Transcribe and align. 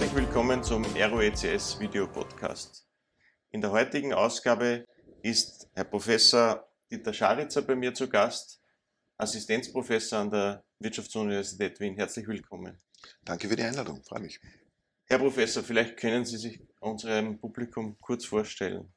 Herzlich 0.00 0.24
willkommen 0.24 0.64
zum 0.64 0.82
ROECS 0.96 1.78
Video 1.78 2.10
Podcast. 2.10 2.86
In 3.50 3.60
der 3.60 3.70
heutigen 3.70 4.14
Ausgabe 4.14 4.86
ist 5.20 5.68
Herr 5.74 5.84
Professor 5.84 6.66
Dieter 6.90 7.12
Scharitzer 7.12 7.60
bei 7.60 7.74
mir 7.76 7.92
zu 7.92 8.08
Gast, 8.08 8.62
Assistenzprofessor 9.18 10.20
an 10.20 10.30
der 10.30 10.64
Wirtschaftsuniversität 10.78 11.78
Wien. 11.80 11.96
Herzlich 11.96 12.26
willkommen. 12.26 12.80
Danke 13.26 13.46
für 13.46 13.56
die 13.56 13.62
Einladung, 13.62 14.02
freue 14.02 14.20
mich. 14.20 14.40
Herr 15.04 15.18
Professor, 15.18 15.62
vielleicht 15.62 15.98
können 15.98 16.24
Sie 16.24 16.38
sich 16.38 16.62
unserem 16.80 17.38
Publikum 17.38 17.98
kurz 18.00 18.24
vorstellen. 18.24 18.90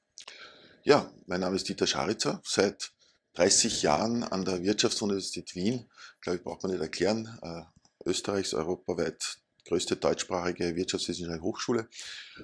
Ja, 0.84 1.12
mein 1.26 1.41
Name 1.41 1.57
ist 1.57 1.67
Dieter 1.67 1.85
Scharitzer, 1.85 2.41
seit 2.45 2.93
30 3.34 3.81
Jahren 3.81 4.23
an 4.23 4.45
der 4.45 4.63
Wirtschaftsuniversität 4.63 5.54
Wien. 5.54 5.90
Ich 6.15 6.21
glaube, 6.21 6.38
ich 6.38 6.43
braucht 6.45 6.63
man 6.63 6.71
nicht 6.71 6.81
erklären. 6.81 7.38
Äh, 7.41 7.63
Österreichs 8.05 8.54
europaweit 8.54 9.42
größte 9.66 9.95
deutschsprachige 9.95 10.76
wirtschaftswissenschaftliche 10.76 11.44
Hochschule, 11.44 11.88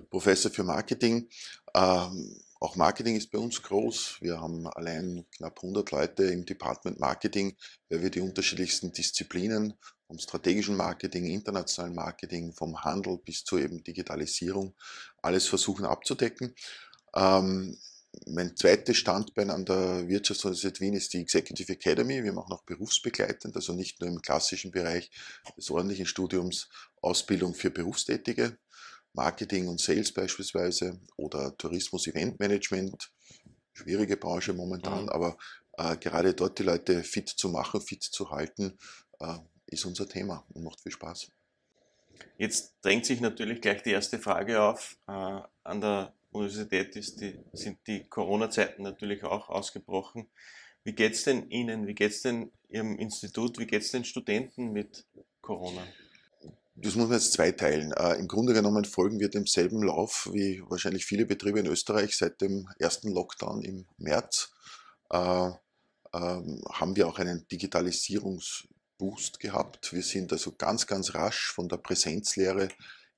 Professor 0.09 0.51
für 0.51 0.63
Marketing. 0.63 1.29
Ähm, 1.73 2.41
auch 2.61 2.75
Marketing 2.75 3.15
ist 3.15 3.31
bei 3.31 3.37
uns 3.37 3.61
groß. 3.61 4.17
Wir 4.19 4.41
haben 4.41 4.67
allein 4.67 5.25
knapp 5.31 5.59
100 5.59 5.91
Leute 5.91 6.23
im 6.23 6.45
Department 6.45 6.99
Marketing, 6.99 7.55
weil 7.89 8.01
wir 8.01 8.09
die 8.09 8.19
unterschiedlichsten 8.19 8.91
Disziplinen 8.91 9.75
vom 10.07 10.19
strategischen 10.19 10.75
Marketing, 10.75 11.25
internationalen 11.25 11.95
Marketing, 11.95 12.51
vom 12.51 12.83
Handel 12.83 13.19
bis 13.23 13.43
zur 13.45 13.59
eben 13.59 13.83
Digitalisierung 13.83 14.75
alles 15.21 15.47
versuchen 15.47 15.85
abzudecken. 15.85 16.53
Ähm, 17.15 17.77
mein 18.25 18.57
zweites 18.57 18.97
Standbein 18.97 19.49
an 19.49 19.65
der 19.65 20.07
Wirtschaftsuniversität 20.07 20.81
Wien 20.81 20.95
ist 20.95 21.13
die 21.13 21.21
Executive 21.21 21.71
Academy. 21.71 22.23
Wir 22.23 22.33
machen 22.33 22.51
auch 22.51 22.63
berufsbegleitend, 22.63 23.55
also 23.55 23.73
nicht 23.73 24.01
nur 24.01 24.09
im 24.09 24.21
klassischen 24.21 24.71
Bereich 24.71 25.11
des 25.55 25.69
ordentlichen 25.69 26.07
Studiums 26.07 26.69
Ausbildung 27.01 27.53
für 27.53 27.69
Berufstätige, 27.69 28.57
Marketing 29.13 29.67
und 29.67 29.79
Sales 29.79 30.13
beispielsweise 30.13 30.99
oder 31.15 31.55
Tourismus, 31.57 32.07
Eventmanagement. 32.07 33.11
Schwierige 33.73 34.17
Branche 34.17 34.53
momentan, 34.53 35.03
mhm. 35.03 35.09
aber 35.09 35.37
äh, 35.77 35.95
gerade 35.97 36.33
dort 36.33 36.59
die 36.59 36.63
Leute 36.63 37.03
fit 37.03 37.29
zu 37.29 37.49
machen, 37.49 37.81
fit 37.81 38.03
zu 38.03 38.29
halten, 38.29 38.77
äh, 39.19 39.37
ist 39.67 39.85
unser 39.85 40.07
Thema 40.07 40.45
und 40.49 40.63
macht 40.63 40.81
viel 40.81 40.91
Spaß. 40.91 41.31
Jetzt 42.37 42.75
drängt 42.81 43.05
sich 43.05 43.21
natürlich 43.21 43.61
gleich 43.61 43.83
die 43.83 43.91
erste 43.91 44.19
Frage 44.19 44.61
auf. 44.61 44.97
Äh, 45.07 45.41
an 45.63 45.81
der 45.81 46.13
Universität 46.31 46.95
die, 46.95 47.39
sind 47.53 47.79
die 47.87 48.07
Corona-Zeiten 48.07 48.83
natürlich 48.83 49.23
auch 49.23 49.49
ausgebrochen. 49.49 50.29
Wie 50.83 50.93
geht 50.93 51.13
es 51.13 51.23
denn 51.23 51.49
Ihnen, 51.49 51.87
wie 51.87 51.95
geht 51.95 52.11
es 52.11 52.21
denn 52.21 52.51
Ihrem 52.69 52.97
Institut, 52.97 53.57
wie 53.59 53.67
geht 53.67 53.81
es 53.81 53.91
den 53.91 54.05
Studenten 54.05 54.71
mit 54.71 55.05
Corona? 55.41 55.85
Das 56.81 56.95
muss 56.95 57.09
man 57.09 57.17
jetzt 57.17 57.33
zweiteilen. 57.33 57.91
Äh, 57.91 58.13
Im 58.15 58.27
Grunde 58.29 58.53
genommen 58.53 58.85
folgen 58.85 59.19
wir 59.19 59.29
demselben 59.29 59.83
Lauf 59.83 60.29
wie 60.31 60.63
wahrscheinlich 60.69 61.05
viele 61.05 61.25
Betriebe 61.25 61.59
in 61.59 61.67
Österreich 61.67 62.15
seit 62.15 62.39
dem 62.39 62.69
ersten 62.79 63.11
Lockdown 63.11 63.61
im 63.63 63.85
März. 63.97 64.51
Äh, 65.09 65.51
ähm, 66.13 66.63
haben 66.71 66.95
wir 66.95 67.07
auch 67.07 67.19
einen 67.19 67.45
Digitalisierungsboost 67.49 69.41
gehabt. 69.41 69.91
Wir 69.91 70.03
sind 70.03 70.31
also 70.31 70.53
ganz, 70.53 70.87
ganz 70.87 71.13
rasch 71.13 71.51
von 71.51 71.67
der 71.67 71.77
Präsenzlehre 71.77 72.69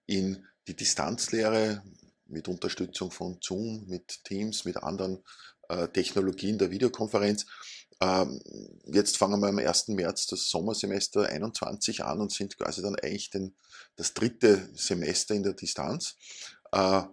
in 0.08 0.44
die 0.68 0.76
Distanzlehre 0.76 1.84
mit 2.26 2.48
Unterstützung 2.48 3.12
von 3.12 3.38
Zoom, 3.42 3.86
mit 3.88 4.24
Teams, 4.24 4.66
mit 4.66 4.78
anderen 4.78 5.24
äh, 5.70 5.88
Technologien 5.88 6.58
der 6.58 6.72
Videokonferenz. 6.72 7.46
Ähm, 8.02 8.42
jetzt 8.86 9.18
fangen 9.18 9.40
wir 9.40 9.48
am 9.48 9.60
1. 9.60 9.90
März 9.90 10.28
das 10.28 10.50
Sommersemester 10.50 11.28
21 11.28 12.04
an 12.04 12.20
und 12.20 12.32
sind 12.32 12.58
quasi 12.58 12.82
dann 12.82 12.96
eigentlich 12.96 13.30
den, 13.30 13.56
das 13.96 14.14
dritte 14.14 14.70
Semester 14.74 15.36
in 15.36 15.44
der 15.44 15.54
Distanz. 15.54 16.16
Äh, 16.72 17.04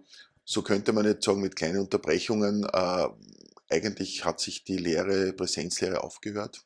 so 0.45 0.63
könnte 0.63 0.93
man 0.93 1.05
jetzt 1.05 1.25
sagen, 1.25 1.41
mit 1.41 1.55
kleinen 1.55 1.81
Unterbrechungen, 1.81 2.63
äh, 2.63 3.07
eigentlich 3.69 4.25
hat 4.25 4.39
sich 4.39 4.63
die 4.63 4.77
Lehre, 4.77 5.33
Präsenzlehre 5.33 6.03
aufgehört. 6.03 6.65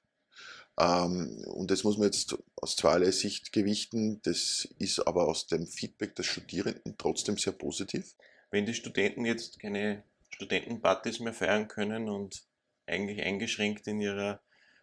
Ähm, 0.79 1.44
und 1.47 1.69
das 1.69 1.83
muss 1.83 1.97
man 1.97 2.06
jetzt 2.06 2.35
aus 2.56 2.78
zweierlei 2.78 3.12
Sicht 3.12 3.51
gewichten. 3.51 4.22
Das 4.23 4.67
ist 4.79 5.06
aber 5.06 5.28
aus 5.28 5.47
dem 5.47 5.67
Feedback 5.67 6.16
der 6.16 6.23
Studierenden 6.23 6.95
trotzdem 6.97 7.38
sehr 7.38 7.53
positiv 7.53 8.16
wenn 8.53 8.67
die 8.67 8.75
Studenten 8.75 9.25
jetzt 9.25 9.59
keine 9.59 10.03
Studentenpartys 10.29 11.19
mehr 11.19 11.33
feiern 11.33 11.67
können 11.67 12.07
und 12.07 12.44
eigentlich 12.85 13.21
eingeschränkt 13.21 13.88
in 13.88 14.01
ihrer 14.01 14.41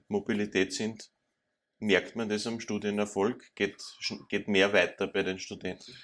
Mobilität 0.09 0.73
sind, 0.73 1.11
merkt 1.79 2.17
man 2.17 2.29
das 2.29 2.47
am 2.47 2.61
Studienerfolg? 2.61 3.55
Geht, 3.55 3.77
geht 4.29 4.49
mehr 4.49 4.73
weiter 4.73 5.07
bei 5.07 5.23
den 5.23 5.39
Studenten? 5.39 5.95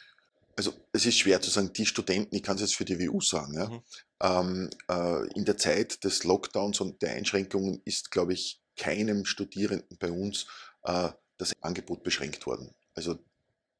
Also 0.56 0.72
es 0.92 1.04
ist 1.04 1.18
schwer 1.18 1.40
zu 1.42 1.50
sagen, 1.50 1.72
die 1.74 1.84
Studenten, 1.84 2.34
ich 2.34 2.42
kann 2.42 2.56
es 2.56 2.62
jetzt 2.62 2.76
für 2.76 2.86
die 2.86 2.98
WU 2.98 3.20
sagen, 3.20 3.54
ja, 3.54 3.68
mhm. 3.68 3.82
ähm, 4.22 4.70
äh, 4.88 5.26
in 5.34 5.44
der 5.44 5.58
Zeit 5.58 6.02
des 6.02 6.24
Lockdowns 6.24 6.80
und 6.80 7.02
der 7.02 7.12
Einschränkungen 7.12 7.82
ist, 7.84 8.10
glaube 8.10 8.32
ich, 8.32 8.62
keinem 8.76 9.26
Studierenden 9.26 9.98
bei 9.98 10.10
uns 10.10 10.46
äh, 10.84 11.10
das 11.36 11.52
Angebot 11.60 12.02
beschränkt 12.02 12.46
worden. 12.46 12.74
Also 12.94 13.18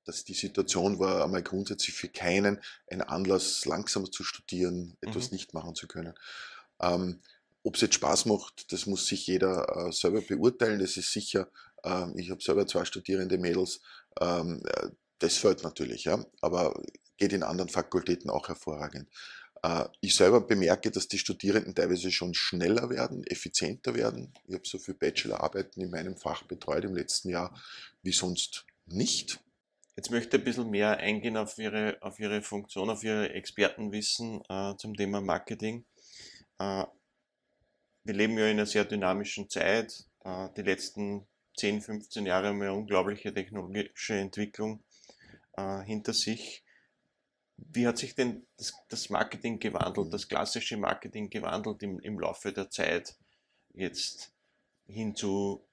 dass 0.07 0.25
die 0.25 0.35
Situation 0.35 0.99
war 0.99 1.25
einmal 1.25 1.43
grundsätzlich 1.43 1.95
für 1.95 2.09
keinen 2.09 2.61
ein 2.91 3.03
Anlass, 3.03 3.65
langsamer 3.65 4.11
zu 4.11 4.23
studieren, 4.23 4.97
etwas 5.01 5.31
mhm. 5.31 5.37
nicht 5.37 5.53
machen 5.53 5.75
zu 5.75 5.89
können. 5.89 6.15
Ähm, 6.81 7.21
Ob 7.67 7.75
es 7.75 7.81
jetzt 7.81 7.97
Spaß 7.97 8.27
macht, 8.27 8.73
das 8.73 8.87
muss 8.87 9.09
sich 9.09 9.27
jeder 9.27 9.89
äh, 9.89 9.93
selber 9.93 10.21
beurteilen. 10.21 10.79
Das 10.79 10.97
ist 10.97 11.13
sicher, 11.13 11.51
äh, 11.83 12.07
ich 12.15 12.31
habe 12.31 12.41
selber 12.41 12.65
zwei 12.69 12.85
studierende 12.85 13.39
Mädels, 13.39 13.81
ähm, 14.21 14.63
äh, 14.65 14.91
das 15.19 15.39
fällt 15.39 15.65
natürlich, 15.65 16.05
ja, 16.05 16.25
aber 16.41 16.81
geht 17.17 17.33
in 17.33 17.43
anderen 17.43 17.69
Fakultäten 17.69 18.31
auch 18.31 18.47
hervorragend. 18.47 19.09
Äh, 19.65 19.87
ich 20.01 20.15
selber 20.15 20.43
bemerke, 20.43 20.93
dass 20.93 21.09
die 21.09 21.19
Studierenden 21.19 21.75
teilweise 21.75 22.13
schon 22.13 22.35
schneller 22.35 22.89
werden, 22.89 23.25
effizienter 23.27 23.97
werden. 23.97 24.33
Ich 24.47 24.55
habe 24.55 24.65
so 24.65 24.79
viele 24.79 24.99
Bachelorarbeiten 24.99 25.83
in 25.83 25.91
meinem 25.91 26.17
Fach 26.17 26.45
betreut 26.45 26.85
im 26.85 26.95
letzten 26.95 27.31
Jahr 27.31 27.53
wie 28.01 28.13
sonst 28.13 28.65
nicht. 28.87 29.41
Jetzt 29.97 30.13
möchte 30.13 30.37
ich 30.37 30.43
ein 30.43 30.45
bisschen 30.45 30.71
mehr 30.71 30.99
eingehen 30.99 31.37
auf 31.37 31.59
Ihre, 31.59 31.99
auf 32.01 32.21
Ihre 32.21 32.43
Funktion, 32.43 32.91
auf 32.91 33.03
Ihre 33.03 33.31
Expertenwissen 33.31 34.41
äh, 34.49 34.77
zum 34.77 34.95
Thema 34.95 35.21
Marketing. 35.21 35.85
Äh, 36.61 36.85
wir 38.07 38.15
leben 38.15 38.39
ja 38.39 38.45
in 38.47 38.53
einer 38.53 38.67
sehr 38.67 38.85
dynamischen 38.85 39.51
Zeit. 39.51 40.05
Äh, 40.25 40.49
die 40.57 40.63
letzten 40.63 41.27
10, 41.57 41.83
15 41.83 42.27
Jahre 42.27 42.49
haben 42.49 42.61
wir 42.61 42.73
unglaubliche 42.73 43.35
technologische 43.35 44.15
Entwicklung 44.15 44.83
äh, 45.57 45.83
hinter 45.83 46.13
sich. 46.13 46.63
Wie 47.57 47.87
hat 47.87 47.99
sich 47.99 48.15
denn 48.15 48.47
das, 48.89 49.11
Marketing 49.11 49.59
gewandelt, 49.59 50.13
das 50.13 50.29
klassische 50.29 50.77
Marketing 50.77 51.31
gewandelt 51.31 51.83
im, 51.83 51.99
im 52.01 52.21
Laufe 52.21 52.53
der 52.53 52.71
Zeit 52.71 53.17
jetzt 53.73 54.33
hin 54.87 55.17
zu 55.17 55.65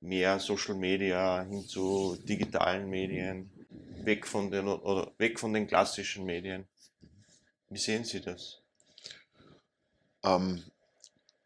mehr 0.00 0.38
Social 0.40 0.74
Media 0.74 1.42
hin 1.44 1.66
zu 1.66 2.16
digitalen 2.24 2.90
Medien, 2.90 3.50
weg 4.02 4.26
von 4.26 4.50
den, 4.50 4.66
oder 4.66 5.12
weg 5.18 5.40
von 5.40 5.52
den 5.54 5.66
klassischen 5.66 6.24
Medien. 6.26 6.66
Wie 7.70 7.78
sehen 7.78 8.04
Sie 8.04 8.20
das? 8.20 8.60
Ähm, 10.24 10.62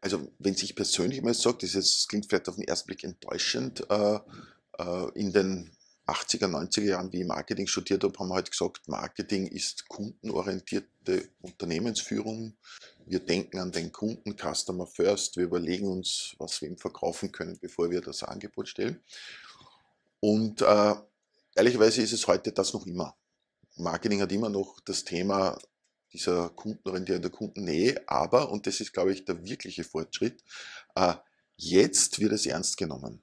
also, 0.01 0.31
wenn 0.39 0.55
sich 0.55 0.75
persönlich 0.75 1.21
mal 1.21 1.33
sagt, 1.33 1.63
das, 1.63 1.73
jetzt, 1.73 1.95
das 1.95 2.07
klingt 2.07 2.25
vielleicht 2.27 2.47
auf 2.47 2.55
den 2.55 2.67
ersten 2.67 2.87
Blick 2.87 3.03
enttäuschend, 3.03 3.85
äh, 3.89 4.19
äh, 4.77 5.11
in 5.15 5.33
den 5.33 5.75
80er, 6.07 6.47
90er 6.47 6.83
Jahren, 6.83 7.11
wie 7.11 7.21
ich 7.21 7.27
Marketing 7.27 7.67
studiert 7.67 8.03
habe, 8.03 8.17
haben 8.17 8.29
wir 8.29 8.35
halt 8.35 8.49
gesagt, 8.49 8.87
Marketing 8.87 9.47
ist 9.47 9.87
kundenorientierte 9.87 11.29
Unternehmensführung. 11.41 12.55
Wir 13.05 13.19
denken 13.19 13.59
an 13.59 13.71
den 13.71 13.91
Kunden, 13.91 14.35
Customer 14.35 14.87
First. 14.87 15.37
Wir 15.37 15.45
überlegen 15.45 15.87
uns, 15.87 16.35
was 16.39 16.61
wir 16.61 16.69
ihm 16.69 16.77
verkaufen 16.77 17.31
können, 17.31 17.57
bevor 17.59 17.91
wir 17.91 18.01
das 18.01 18.23
Angebot 18.23 18.69
stellen. 18.69 19.01
Und 20.19 20.61
äh, 20.61 20.95
ehrlicherweise 21.55 22.01
ist 22.01 22.13
es 22.13 22.27
heute 22.27 22.51
das 22.51 22.73
noch 22.73 22.85
immer. 22.85 23.15
Marketing 23.75 24.21
hat 24.21 24.31
immer 24.31 24.49
noch 24.49 24.79
das 24.81 25.03
Thema 25.03 25.57
dieser 26.13 26.49
kundenorientierten 26.49 27.31
Kundennähe, 27.31 28.01
aber, 28.07 28.51
und 28.51 28.67
das 28.67 28.79
ist, 28.79 28.93
glaube 28.93 29.13
ich, 29.13 29.25
der 29.25 29.43
wirkliche 29.45 29.83
Fortschritt, 29.83 30.43
äh, 30.95 31.13
jetzt 31.57 32.19
wird 32.19 32.33
es 32.33 32.45
ernst 32.45 32.77
genommen. 32.77 33.21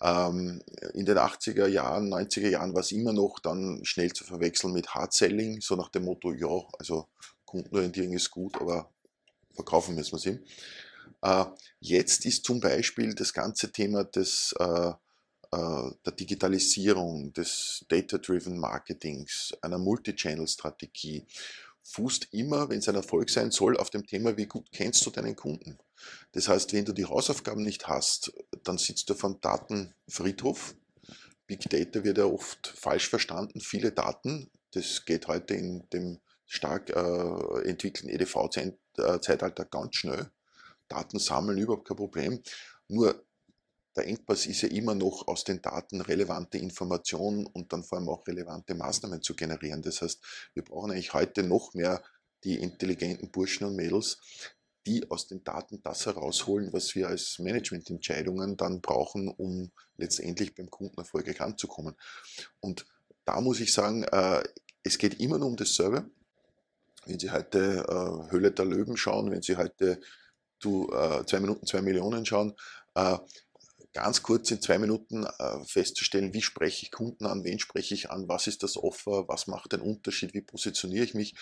Ähm, 0.00 0.62
in 0.94 1.06
den 1.06 1.18
80er 1.18 1.66
Jahren, 1.66 2.12
90er 2.12 2.48
Jahren 2.48 2.74
war 2.74 2.80
es 2.80 2.92
immer 2.92 3.12
noch 3.12 3.38
dann 3.40 3.84
schnell 3.84 4.12
zu 4.12 4.24
verwechseln 4.24 4.72
mit 4.72 4.94
Hard-Selling, 4.94 5.60
so 5.60 5.76
nach 5.76 5.88
dem 5.88 6.04
Motto, 6.04 6.32
ja, 6.32 6.62
also 6.78 7.08
Kundenorientierung 7.44 8.12
ist 8.12 8.30
gut, 8.30 8.60
aber 8.60 8.90
verkaufen 9.52 9.94
müssen 9.94 10.12
wir 10.12 10.18
sie. 10.18 10.40
Äh, 11.22 11.46
jetzt 11.80 12.26
ist 12.26 12.44
zum 12.44 12.60
Beispiel 12.60 13.14
das 13.14 13.32
ganze 13.32 13.72
Thema 13.72 14.04
des, 14.04 14.54
äh, 14.58 14.92
der 15.52 16.12
Digitalisierung, 16.18 17.32
des 17.32 17.84
Data-Driven 17.88 18.58
Marketings, 18.58 19.52
einer 19.62 19.78
Multi-Channel-Strategie 19.78 21.26
fußt 21.84 22.28
immer, 22.32 22.68
wenn 22.68 22.78
es 22.78 22.88
ein 22.88 22.94
Erfolg 22.94 23.30
sein 23.30 23.50
soll, 23.50 23.76
auf 23.76 23.90
dem 23.90 24.06
Thema, 24.06 24.36
wie 24.36 24.46
gut 24.46 24.70
kennst 24.72 25.04
du 25.06 25.10
deinen 25.10 25.36
Kunden. 25.36 25.78
Das 26.32 26.48
heißt, 26.48 26.72
wenn 26.72 26.84
du 26.84 26.92
die 26.92 27.04
Hausaufgaben 27.04 27.62
nicht 27.62 27.86
hast, 27.86 28.32
dann 28.64 28.78
sitzt 28.78 29.08
du 29.10 29.14
vom 29.14 29.40
Datenfriedhof. 29.40 30.74
Big 31.46 31.68
Data 31.68 32.02
wird 32.02 32.18
ja 32.18 32.24
oft 32.24 32.66
falsch 32.66 33.08
verstanden. 33.08 33.60
Viele 33.60 33.92
Daten, 33.92 34.50
Das 34.72 35.04
geht 35.04 35.28
heute 35.28 35.54
in 35.54 35.88
dem 35.90 36.20
stark 36.46 36.90
äh, 36.90 37.68
entwickelten 37.68 38.08
EDV-Zeitalter 38.08 39.64
ganz 39.66 39.96
schnell. 39.96 40.30
Daten 40.88 41.18
sammeln, 41.18 41.58
überhaupt 41.58 41.86
kein 41.86 41.96
Problem. 41.96 42.42
Nur 42.88 43.24
der 43.96 44.06
Engpass 44.06 44.46
ist 44.46 44.62
ja 44.62 44.68
immer 44.68 44.94
noch 44.94 45.28
aus 45.28 45.44
den 45.44 45.62
Daten 45.62 46.00
relevante 46.00 46.58
Informationen 46.58 47.46
und 47.46 47.72
dann 47.72 47.84
vor 47.84 47.98
allem 47.98 48.08
auch 48.08 48.26
relevante 48.26 48.74
Maßnahmen 48.74 49.22
zu 49.22 49.34
generieren. 49.34 49.82
Das 49.82 50.02
heißt, 50.02 50.20
wir 50.54 50.64
brauchen 50.64 50.90
eigentlich 50.90 51.14
heute 51.14 51.42
noch 51.42 51.74
mehr 51.74 52.02
die 52.42 52.56
intelligenten 52.56 53.30
Burschen 53.30 53.66
und 53.66 53.76
Mädels, 53.76 54.18
die 54.86 55.10
aus 55.10 55.26
den 55.28 55.42
Daten 55.44 55.82
das 55.82 56.06
herausholen, 56.06 56.72
was 56.72 56.94
wir 56.94 57.08
als 57.08 57.38
Managemententscheidungen 57.38 58.56
dann 58.56 58.80
brauchen, 58.80 59.28
um 59.28 59.70
letztendlich 59.96 60.54
beim 60.54 60.70
Kunden 60.70 60.98
erfolgreich 60.98 61.40
anzukommen. 61.40 61.94
Und 62.60 62.86
da 63.24 63.40
muss 63.40 63.60
ich 63.60 63.72
sagen, 63.72 64.04
äh, 64.04 64.42
es 64.82 64.98
geht 64.98 65.20
immer 65.20 65.38
nur 65.38 65.48
um 65.48 65.56
dasselbe. 65.56 66.10
Wenn 67.06 67.18
Sie 67.18 67.30
heute 67.30 67.86
äh, 67.88 68.30
Höhle 68.30 68.50
der 68.50 68.64
Löwen 68.66 68.96
schauen, 68.96 69.30
wenn 69.30 69.42
Sie 69.42 69.56
heute 69.56 70.00
äh, 70.64 71.24
zwei 71.26 71.40
Minuten, 71.40 71.66
zwei 71.66 71.82
Millionen 71.82 72.24
schauen, 72.26 72.54
ganz 73.94 74.22
kurz 74.22 74.50
in 74.50 74.60
zwei 74.60 74.78
Minuten 74.78 75.26
festzustellen, 75.66 76.34
wie 76.34 76.42
spreche 76.42 76.82
ich 76.82 76.90
Kunden 76.90 77.24
an, 77.26 77.44
wen 77.44 77.58
spreche 77.58 77.94
ich 77.94 78.10
an, 78.10 78.28
was 78.28 78.46
ist 78.46 78.62
das 78.62 78.76
Offer, 78.76 79.26
was 79.28 79.46
macht 79.46 79.72
den 79.72 79.80
Unterschied, 79.80 80.34
wie 80.34 80.42
positioniere 80.42 81.04
ich 81.04 81.14
mich 81.14 81.34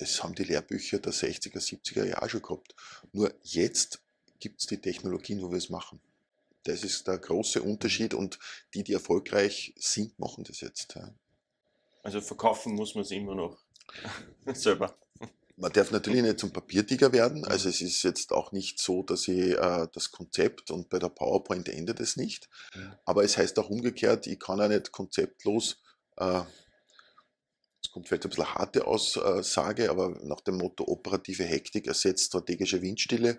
das 0.00 0.22
haben 0.22 0.34
die 0.34 0.44
Lehrbücher 0.44 0.98
der 0.98 1.12
60er, 1.12 1.58
70er 1.58 2.06
Jahre 2.06 2.30
schon 2.30 2.42
gehabt. 2.42 2.74
Nur 3.12 3.34
jetzt 3.42 4.02
gibt 4.38 4.60
es 4.60 4.66
die 4.66 4.80
Technologien, 4.80 5.42
wo 5.42 5.50
wir 5.50 5.58
es 5.58 5.68
machen. 5.68 6.00
Das 6.64 6.84
ist 6.84 7.06
der 7.06 7.18
große 7.18 7.62
Unterschied 7.62 8.14
und 8.14 8.38
die, 8.74 8.82
die 8.82 8.94
erfolgreich 8.94 9.74
sind, 9.76 10.18
machen 10.18 10.44
das 10.44 10.60
jetzt. 10.60 10.98
Also 12.02 12.20
verkaufen 12.22 12.74
muss 12.74 12.94
man 12.94 13.02
es 13.02 13.10
immer 13.10 13.34
noch 13.34 13.58
selber. 14.54 14.96
Man 15.60 15.72
darf 15.72 15.90
natürlich 15.90 16.22
nicht 16.22 16.40
zum 16.40 16.52
Papiertiger 16.52 17.12
werden. 17.12 17.44
Also 17.44 17.68
es 17.68 17.80
ist 17.80 18.02
jetzt 18.02 18.32
auch 18.32 18.50
nicht 18.52 18.80
so, 18.80 19.02
dass 19.02 19.28
ich 19.28 19.58
äh, 19.58 19.86
das 19.92 20.10
Konzept 20.10 20.70
und 20.70 20.88
bei 20.88 20.98
der 20.98 21.10
PowerPoint 21.10 21.68
endet 21.68 22.00
es 22.00 22.16
nicht. 22.16 22.48
Aber 23.04 23.24
es 23.24 23.36
heißt 23.36 23.58
auch 23.58 23.68
umgekehrt, 23.68 24.26
ich 24.26 24.40
kann 24.40 24.58
ja 24.58 24.68
nicht 24.68 24.90
konzeptlos 24.90 25.82
äh, 26.16 26.42
das 27.82 27.92
kommt 27.92 28.08
vielleicht 28.08 28.24
ein 28.26 28.30
bisschen 28.30 28.54
harte 28.54 28.86
Aussage, 28.86 29.90
aber 29.90 30.10
nach 30.22 30.40
dem 30.40 30.58
Motto 30.58 30.84
operative 30.86 31.44
Hektik 31.44 31.86
ersetzt 31.86 32.26
strategische 32.26 32.82
Windstille. 32.82 33.38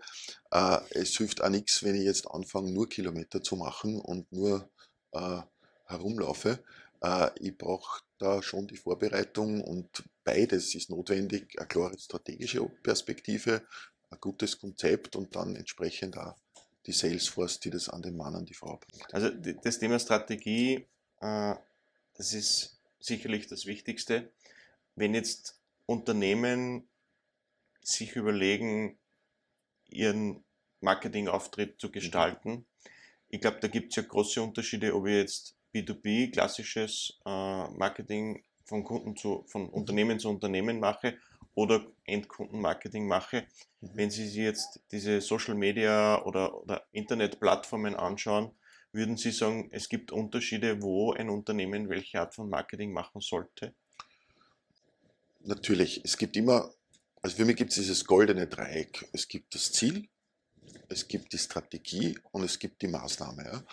Äh, 0.49 0.77
es 0.91 1.15
hilft 1.15 1.43
auch 1.43 1.49
nichts, 1.49 1.83
wenn 1.83 1.95
ich 1.95 2.05
jetzt 2.05 2.29
anfange, 2.29 2.71
nur 2.71 2.89
Kilometer 2.89 3.43
zu 3.43 3.55
machen 3.55 3.99
und 3.99 4.31
nur 4.31 4.69
äh, 5.11 5.41
herumlaufe. 5.85 6.63
Äh, 7.01 7.29
ich 7.39 7.57
brauche 7.57 8.03
da 8.17 8.41
schon 8.41 8.67
die 8.67 8.77
Vorbereitung 8.77 9.61
und 9.61 10.03
beides 10.23 10.75
ist 10.75 10.89
notwendig. 10.89 11.57
Eine 11.57 11.67
klare 11.67 11.99
strategische 11.99 12.63
Perspektive, 12.83 13.63
ein 14.09 14.19
gutes 14.19 14.59
Konzept 14.59 15.15
und 15.15 15.35
dann 15.35 15.55
entsprechend 15.55 16.17
auch 16.17 16.35
die 16.85 16.91
Salesforce, 16.91 17.59
die 17.59 17.69
das 17.69 17.89
an 17.89 18.01
den 18.01 18.17
Mann, 18.17 18.35
an 18.35 18.45
die 18.45 18.53
Frau 18.53 18.77
bringt. 18.77 19.13
Also 19.13 19.29
das 19.29 19.77
Thema 19.77 19.99
Strategie, 19.99 20.87
das 21.19 22.33
ist 22.33 22.79
sicherlich 22.99 23.47
das 23.47 23.67
Wichtigste. 23.67 24.31
Wenn 24.95 25.13
jetzt 25.13 25.59
Unternehmen 25.85 26.87
sich 27.81 28.15
überlegen, 28.15 28.97
ihren 29.89 30.43
Marketingauftritt 30.79 31.79
zu 31.79 31.91
gestalten, 31.91 32.65
ich 33.29 33.41
glaube, 33.41 33.59
da 33.59 33.67
gibt 33.67 33.91
es 33.91 33.97
ja 33.97 34.03
große 34.03 34.41
Unterschiede, 34.41 34.95
ob 34.95 35.05
ich 35.05 35.13
jetzt 35.13 35.55
B2B, 35.73 36.31
klassisches 36.31 37.19
äh, 37.25 37.29
Marketing 37.29 38.43
von 38.65 38.83
Kunden 38.83 39.15
zu, 39.15 39.43
von 39.47 39.63
mhm. 39.63 39.69
Unternehmen 39.69 40.19
zu 40.19 40.29
Unternehmen 40.29 40.79
mache 40.79 41.17
oder 41.53 41.85
Endkundenmarketing 42.05 43.07
mache. 43.07 43.45
Mhm. 43.81 43.89
Wenn 43.93 44.11
Sie 44.11 44.27
sich 44.27 44.37
jetzt 44.37 44.81
diese 44.91 45.21
Social 45.21 45.55
Media 45.55 46.23
oder, 46.23 46.61
oder 46.61 46.85
Internetplattformen 46.91 47.95
anschauen, 47.95 48.51
würden 48.93 49.17
Sie 49.17 49.31
sagen, 49.31 49.69
es 49.71 49.89
gibt 49.89 50.11
Unterschiede, 50.11 50.81
wo 50.81 51.13
ein 51.13 51.29
Unternehmen 51.29 51.89
welche 51.89 52.19
Art 52.19 52.35
von 52.35 52.49
Marketing 52.49 52.91
machen 52.91 53.21
sollte? 53.21 53.73
Natürlich, 55.39 56.01
es 56.03 56.17
gibt 56.17 56.35
immer, 56.37 56.73
also 57.21 57.37
für 57.37 57.45
mich 57.45 57.55
gibt 57.55 57.71
es 57.71 57.77
dieses 57.77 58.05
goldene 58.05 58.47
Dreieck. 58.47 59.09
Es 59.13 59.27
gibt 59.27 59.55
das 59.55 59.71
Ziel, 59.71 60.07
es 60.89 61.07
gibt 61.07 61.33
die 61.33 61.37
Strategie 61.37 62.17
und 62.31 62.43
es 62.43 62.59
gibt 62.59 62.81
die 62.81 62.87
Maßnahme. 62.87 63.43
Ja? 63.43 63.63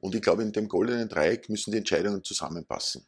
Und 0.00 0.14
ich 0.14 0.22
glaube, 0.22 0.42
in 0.42 0.52
dem 0.52 0.68
goldenen 0.68 1.08
Dreieck 1.08 1.48
müssen 1.48 1.72
die 1.72 1.78
Entscheidungen 1.78 2.24
zusammenpassen. 2.24 3.06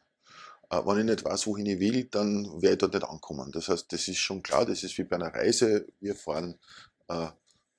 Äh, 0.69 0.81
wenn 0.85 0.99
ich 0.99 1.05
nicht 1.05 1.25
weiß, 1.25 1.47
wohin 1.47 1.65
ich 1.65 1.79
will, 1.79 2.05
dann 2.05 2.45
werde 2.61 2.73
ich 2.73 2.77
dort 2.79 2.93
nicht 2.93 3.05
ankommen. 3.05 3.51
Das 3.51 3.67
heißt, 3.67 3.91
das 3.91 4.07
ist 4.07 4.17
schon 4.17 4.41
klar, 4.41 4.65
das 4.65 4.83
ist 4.83 4.97
wie 4.97 5.03
bei 5.03 5.15
einer 5.15 5.33
Reise. 5.33 5.87
Wir 5.99 6.15
fahren, 6.15 6.59
äh, 7.07 7.27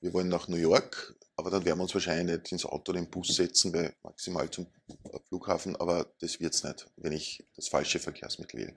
wir 0.00 0.12
wollen 0.12 0.28
nach 0.28 0.48
New 0.48 0.56
York, 0.56 1.16
aber 1.36 1.50
dann 1.50 1.64
werden 1.64 1.78
wir 1.78 1.84
uns 1.84 1.94
wahrscheinlich 1.94 2.36
nicht 2.36 2.52
ins 2.52 2.66
Auto 2.66 2.92
oder 2.92 3.00
den 3.00 3.10
Bus 3.10 3.28
setzen, 3.28 3.72
weil 3.72 3.94
maximal 4.02 4.50
zum 4.50 4.66
Flughafen, 5.28 5.76
aber 5.76 6.12
das 6.20 6.40
wird 6.40 6.54
es 6.54 6.62
nicht, 6.62 6.86
wenn 6.96 7.12
ich 7.12 7.44
das 7.56 7.68
falsche 7.68 7.98
Verkehrsmittel 7.98 8.60
wähle. 8.60 8.74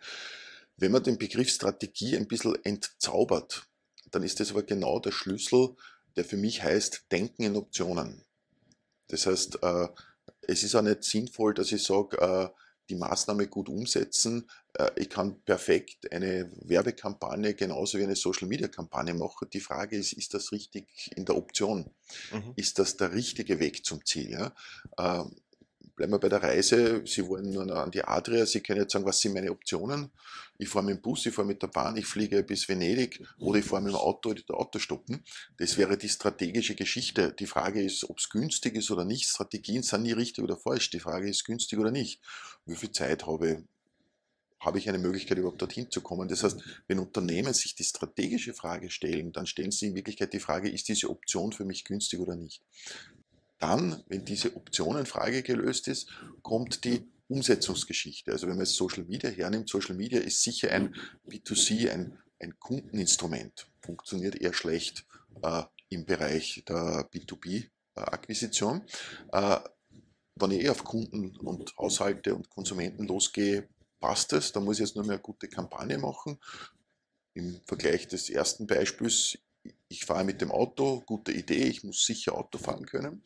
Wenn 0.77 0.91
man 0.91 1.03
den 1.03 1.17
Begriff 1.17 1.49
Strategie 1.49 2.15
ein 2.15 2.27
bisschen 2.27 2.55
entzaubert, 2.63 3.67
dann 4.11 4.23
ist 4.23 4.39
das 4.39 4.51
aber 4.51 4.63
genau 4.63 4.99
der 4.99 5.11
Schlüssel, 5.11 5.75
der 6.15 6.23
für 6.23 6.37
mich 6.37 6.63
heißt, 6.63 7.05
denken 7.11 7.43
in 7.43 7.55
Optionen. 7.55 8.23
Das 9.07 9.25
heißt, 9.25 9.63
äh, 9.63 9.87
es 10.41 10.63
ist 10.63 10.75
auch 10.75 10.81
nicht 10.81 11.03
sinnvoll, 11.03 11.53
dass 11.53 11.71
ich 11.71 11.83
sage, 11.83 12.17
äh, 12.17 12.49
die 12.89 12.95
Maßnahme 12.95 13.47
gut 13.47 13.69
umsetzen. 13.69 14.49
Äh, 14.73 14.89
ich 14.95 15.09
kann 15.09 15.41
perfekt 15.43 16.11
eine 16.11 16.51
Werbekampagne 16.61 17.53
genauso 17.53 17.97
wie 17.97 18.03
eine 18.03 18.15
Social-Media-Kampagne 18.15 19.13
machen. 19.13 19.49
Die 19.51 19.59
Frage 19.59 19.97
ist, 19.97 20.13
ist 20.13 20.33
das 20.33 20.51
richtig 20.51 21.11
in 21.15 21.25
der 21.25 21.35
Option? 21.35 21.93
Mhm. 22.31 22.53
Ist 22.55 22.79
das 22.79 22.97
der 22.97 23.13
richtige 23.13 23.59
Weg 23.59 23.85
zum 23.85 24.05
Ziel? 24.05 24.31
Ja? 24.31 24.55
Ähm, 24.97 25.35
bleiben 25.97 26.13
wir 26.13 26.19
bei 26.19 26.29
der 26.29 26.41
Reise. 26.41 27.01
Sie 27.05 27.27
wollen 27.27 27.51
nur 27.51 27.69
an 27.75 27.91
die 27.91 28.03
Adria. 28.03 28.45
Sie 28.45 28.61
können 28.61 28.81
jetzt 28.81 28.93
sagen, 28.93 29.03
was 29.03 29.19
sind 29.19 29.33
meine 29.33 29.51
Optionen? 29.51 30.11
Ich 30.59 30.69
fahre 30.69 30.85
mit 30.85 30.97
dem 30.97 31.01
Bus, 31.01 31.25
ich 31.25 31.33
fahre 31.33 31.47
mit 31.47 31.61
der 31.61 31.67
Bahn, 31.67 31.97
ich 31.97 32.05
fliege 32.05 32.43
bis 32.43 32.69
Venedig 32.69 33.21
oder 33.39 33.59
ich 33.59 33.65
fahre 33.65 33.81
mit 33.81 33.91
dem 33.91 33.97
Auto 33.97 34.29
oder 34.29 34.41
der 34.41 34.55
Auto 34.55 34.79
stoppen. 34.79 35.23
Das 35.57 35.75
wäre 35.77 35.97
die 35.97 36.07
strategische 36.07 36.75
Geschichte. 36.75 37.33
Die 37.33 37.47
Frage 37.47 37.83
ist, 37.83 38.09
ob 38.09 38.19
es 38.19 38.29
günstig 38.29 38.75
ist 38.75 38.91
oder 38.91 39.05
nicht. 39.05 39.27
Strategien 39.27 39.83
sind 39.83 40.03
nie 40.03 40.13
richtig 40.13 40.43
oder 40.43 40.55
falsch. 40.55 40.91
Die 40.91 40.99
Frage 40.99 41.29
ist, 41.29 41.43
günstig 41.45 41.79
oder 41.79 41.91
nicht. 41.91 42.21
Wie 42.65 42.75
viel 42.75 42.91
Zeit 42.91 43.25
habe 43.25 43.51
ich? 43.51 43.57
Habe 44.59 44.79
ich 44.79 44.89
eine 44.89 44.97
Möglichkeit, 44.97 45.37
überhaupt 45.37 45.61
dorthin 45.61 45.89
zu 45.91 46.01
kommen? 46.01 46.27
Das 46.27 46.43
heißt, 46.43 46.59
wenn 46.87 46.97
Unternehmen 46.99 47.53
sich 47.53 47.75
die 47.75 47.83
strategische 47.83 48.53
Frage 48.53 48.89
stellen, 48.89 49.31
dann 49.31 49.45
stellen 49.45 49.71
sie 49.71 49.87
in 49.87 49.95
Wirklichkeit 49.95 50.33
die 50.33 50.39
Frage, 50.39 50.69
ist 50.69 50.87
diese 50.87 51.09
Option 51.09 51.51
für 51.53 51.65
mich 51.65 51.85
günstig 51.85 52.19
oder 52.19 52.35
nicht? 52.35 52.63
Dann, 53.59 54.03
wenn 54.07 54.25
diese 54.25 54.55
Optionenfrage 54.55 55.41
gelöst 55.43 55.87
ist, 55.87 56.09
kommt 56.41 56.83
die 56.83 57.07
Umsetzungsgeschichte. 57.27 58.31
Also 58.31 58.47
wenn 58.47 58.55
man 58.55 58.65
jetzt 58.65 58.75
Social 58.75 59.03
Media 59.03 59.29
hernimmt, 59.29 59.69
Social 59.69 59.95
Media 59.95 60.19
ist 60.19 60.41
sicher 60.41 60.71
ein 60.71 60.95
B2C, 61.27 61.89
ein, 61.89 62.17
ein 62.39 62.57
Kundeninstrument, 62.59 63.69
funktioniert 63.81 64.35
eher 64.35 64.53
schlecht 64.53 65.05
äh, 65.41 65.63
im 65.89 66.05
Bereich 66.05 66.63
der 66.67 67.09
B2B-Akquisition. 67.11 68.83
Äh, 69.31 69.59
wenn 70.35 70.51
ich 70.51 70.63
eher 70.63 70.71
auf 70.71 70.83
Kunden 70.83 71.35
und 71.37 71.75
Haushalte 71.77 72.35
und 72.35 72.49
Konsumenten 72.49 73.07
losgehe, 73.07 73.67
passt 73.99 74.33
es. 74.33 74.51
Da 74.51 74.59
muss 74.59 74.77
ich 74.77 74.85
jetzt 74.85 74.95
nur 74.95 75.05
mehr 75.05 75.15
eine 75.15 75.21
gute 75.21 75.47
Kampagne 75.47 75.97
machen. 75.97 76.39
Im 77.33 77.59
Vergleich 77.65 78.07
des 78.07 78.29
ersten 78.29 78.67
Beispiels 78.67 79.37
ich 79.87 80.05
fahre 80.05 80.23
mit 80.23 80.41
dem 80.41 80.51
Auto, 80.51 81.01
gute 81.05 81.31
Idee, 81.31 81.65
ich 81.65 81.83
muss 81.83 82.05
sicher 82.05 82.35
Auto 82.35 82.57
fahren 82.57 82.85
können. 82.85 83.23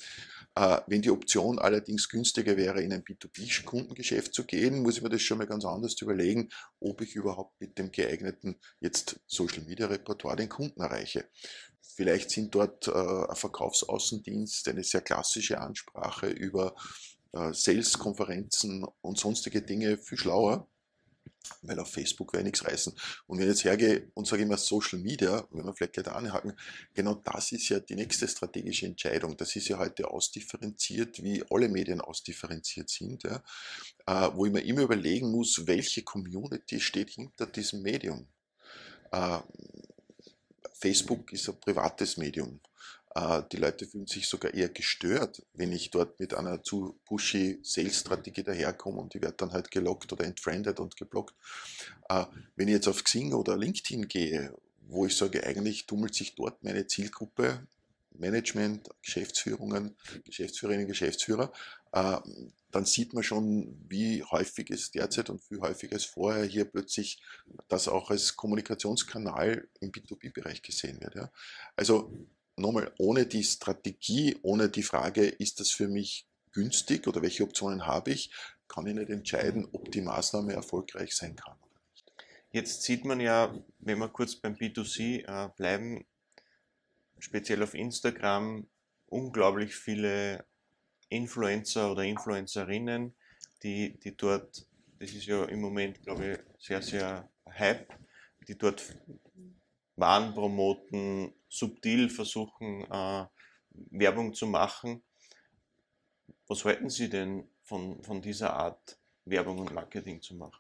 Äh, 0.56 0.80
wenn 0.88 1.02
die 1.02 1.12
Option 1.12 1.60
allerdings 1.60 2.10
günstiger 2.10 2.58
wäre, 2.58 2.82
in 2.82 2.94
ein 2.94 3.04
B2B-Kundengeschäft 3.04 4.34
zu 4.34 4.46
gehen, 4.46 4.82
muss 4.82 4.98
ich 4.98 5.04
mir 5.04 5.10
das 5.10 5.22
schon 5.22 5.38
mal 5.38 5.48
ganz 5.48 5.66
anders 5.66 6.00
überlegen, 6.02 6.50
ob 6.80 7.02
ich 7.02 7.16
überhaupt 7.16 7.60
mit 7.62 7.78
dem 7.78 7.92
geeigneten 7.92 8.58
jetzt 8.80 9.20
Social 9.28 9.64
Media 9.64 9.88
Repertoire 9.88 10.36
den 10.36 10.50
Kunden 10.50 10.82
erreiche. 10.82 11.26
Vielleicht 11.82 12.32
sind 12.32 12.54
dort 12.54 12.88
äh, 12.88 12.92
ein 12.92 13.36
Verkaufsaußendienst, 13.36 14.68
eine 14.68 14.84
sehr 14.84 15.02
klassische 15.02 15.60
Ansprache 15.60 16.28
über 16.28 16.76
äh, 17.34 17.54
Sales-Konferenzen 17.54 18.86
und 19.02 19.18
sonstige 19.18 19.62
Dinge 19.62 19.98
viel 19.98 20.18
schlauer 20.18 20.68
weil 21.62 21.80
auf 21.80 21.92
Facebook 21.92 22.34
werde 22.34 22.48
ich 22.48 22.54
nichts 22.54 22.66
reißen. 22.66 22.94
Und 23.28 23.38
wenn 23.38 23.46
ich 23.46 23.56
jetzt 23.56 23.64
hergehe 23.64 24.12
und 24.14 24.28
sage 24.28 24.44
immer 24.44 24.58
Social 24.58 25.00
Media, 25.00 25.48
wenn 25.52 25.66
wir 25.66 25.74
vielleicht 25.74 25.94
gleich 25.94 26.06
da 26.06 26.14
anhaken, 26.14 26.54
genau 26.94 27.16
das 27.16 27.52
ist 27.52 27.70
ja 27.70 27.80
die 27.80 27.96
nächste 27.96 28.28
strategische 28.28 28.86
Entscheidung. 28.86 29.38
Das 29.38 29.56
ist 29.56 29.68
ja 29.68 29.78
heute 29.78 30.10
ausdifferenziert, 30.10 31.22
wie 31.24 31.44
alle 31.50 31.70
Medien 31.70 32.02
ausdifferenziert 32.02 32.90
sind, 32.90 33.24
ja, 33.24 33.44
äh, 34.08 34.30
wo 34.34 34.46
ich 34.46 34.52
mir 34.52 34.62
immer 34.62 34.82
überlegen 34.82 35.32
muss, 35.32 35.68
welche 35.68 36.04
Community 36.04 36.80
steht 36.80 37.12
hinter 37.12 37.46
diesem 37.46 37.82
Medium. 37.82 38.28
Äh, 39.12 39.40
Facebook 40.74 41.32
ist 41.32 41.48
ein 41.50 41.60
privates 41.60 42.18
Medium. 42.18 42.60
Äh, 43.16 43.44
die 43.52 43.58
Leute 43.58 43.86
fühlen 43.86 44.08
sich 44.08 44.28
sogar 44.28 44.54
eher 44.54 44.70
gestört, 44.70 45.44
wenn 45.54 45.72
ich 45.72 45.92
dort 45.92 46.20
mit 46.20 46.34
einer 46.34 46.64
zu 46.64 47.00
pushy 47.06 47.60
Sales-Strategie 47.62 48.44
daherkomme 48.44 49.02
und 49.02 49.14
die 49.14 49.22
wird 49.22 49.42
dann 49.42 49.52
halt 49.52 49.72
gelockt 49.72 50.12
oder 50.14 50.26
entfriended 50.26 50.80
und 50.80 50.96
geblockt. 50.96 51.36
Äh, 52.10 52.26
wenn 52.56 52.68
ich 52.68 52.76
jetzt 52.76 52.88
auf 52.88 53.04
Xing 53.04 53.34
oder 53.34 53.58
LinkedIn 53.58 54.08
gehe, 54.08 54.54
wo 54.88 55.06
ich 55.06 55.16
sage, 55.16 55.46
eigentlich 55.46 55.86
tummelt 55.86 56.16
sich 56.16 56.36
dort 56.36 56.64
meine 56.64 56.88
Zielgruppe, 56.88 57.68
Management, 58.14 58.90
Geschäftsführungen, 59.02 59.96
Geschäftsführerinnen, 60.26 60.88
Geschäftsführer, 60.88 61.52
äh, 61.94 62.18
dann 62.72 62.86
sieht 62.86 63.14
man 63.14 63.24
schon, 63.24 63.78
wie 63.90 64.24
häufig 64.24 64.70
es 64.70 64.92
derzeit 64.92 65.30
und 65.30 65.42
wie 65.50 65.60
häufiger 65.60 65.94
als 65.94 66.06
vorher 66.06 66.46
hier 66.46 66.66
plötzlich 66.66 67.22
das 67.68 67.90
auch 67.90 68.10
als 68.10 68.38
Kommunikationskanal 68.38 69.68
im 69.82 69.92
B2B-Bereich 69.92 70.62
gesehen 70.62 71.02
wird. 71.02 71.30
Also 71.76 72.14
nochmal, 72.62 72.94
ohne 72.98 73.26
die 73.26 73.44
Strategie, 73.44 74.38
ohne 74.42 74.70
die 74.70 74.84
Frage, 74.84 75.26
ist 75.26 75.60
das 75.60 75.72
für 75.72 75.88
mich 75.88 76.28
günstig 76.52 77.08
oder 77.08 77.22
welche 77.22 77.44
Optionen 77.44 77.86
habe 77.86 78.12
ich, 78.12 78.32
kann 78.68 78.88
ich 78.88 78.94
nicht 78.94 79.10
entscheiden, 79.10 79.68
ob 79.72 79.92
die 79.92 80.02
Maßnahme 80.02 80.54
erfolgreich 80.54 81.16
sein 81.16 81.36
kann. 81.36 81.58
Jetzt 82.52 82.84
sieht 82.84 83.06
man 83.06 83.20
ja, 83.20 83.54
wenn 83.80 84.00
wir 84.00 84.10
kurz 84.10 84.36
beim 84.36 84.56
B2C 84.56 85.26
äh, 85.26 85.50
bleiben, 85.56 86.06
speziell 87.20 87.64
auf 87.64 87.74
Instagram, 87.74 88.68
unglaublich 89.08 89.76
viele 89.76 90.46
Influencer 91.10 91.92
oder 91.92 92.04
Influencerinnen, 92.04 93.14
die, 93.64 93.98
die 94.00 94.16
dort, 94.16 94.66
das 95.00 95.12
ist 95.12 95.26
ja 95.26 95.46
im 95.46 95.62
Moment, 95.62 96.02
glaube 96.02 96.32
ich, 96.32 96.66
sehr, 96.66 96.82
sehr 96.82 97.30
hype, 97.48 97.94
die 98.48 98.58
dort 98.58 98.84
Waren 99.96 100.34
promoten, 100.34 101.34
subtil 101.50 102.10
versuchen, 102.10 102.84
äh, 102.90 103.26
Werbung 103.92 104.34
zu 104.34 104.48
machen. 104.48 105.04
Was 106.48 106.66
halten 106.66 106.90
Sie 106.90 107.10
denn 107.10 107.50
von, 107.64 108.04
von 108.04 108.22
dieser 108.22 108.54
Art, 108.54 108.98
Werbung 109.26 109.60
und 109.60 109.74
Marketing 109.74 110.22
zu 110.22 110.36
machen? 110.36 110.60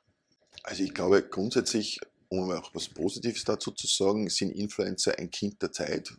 Also 0.64 0.84
ich 0.84 0.94
glaube 0.94 1.28
grundsätzlich, 1.28 2.00
um 2.30 2.52
auch 2.52 2.74
was 2.74 2.88
Positives 2.88 3.44
dazu 3.44 3.72
zu 3.72 3.88
sagen, 3.88 4.30
sind 4.30 4.52
Influencer 4.52 5.18
ein 5.18 5.32
Kind 5.32 5.62
der 5.62 5.72
Zeit, 5.72 6.14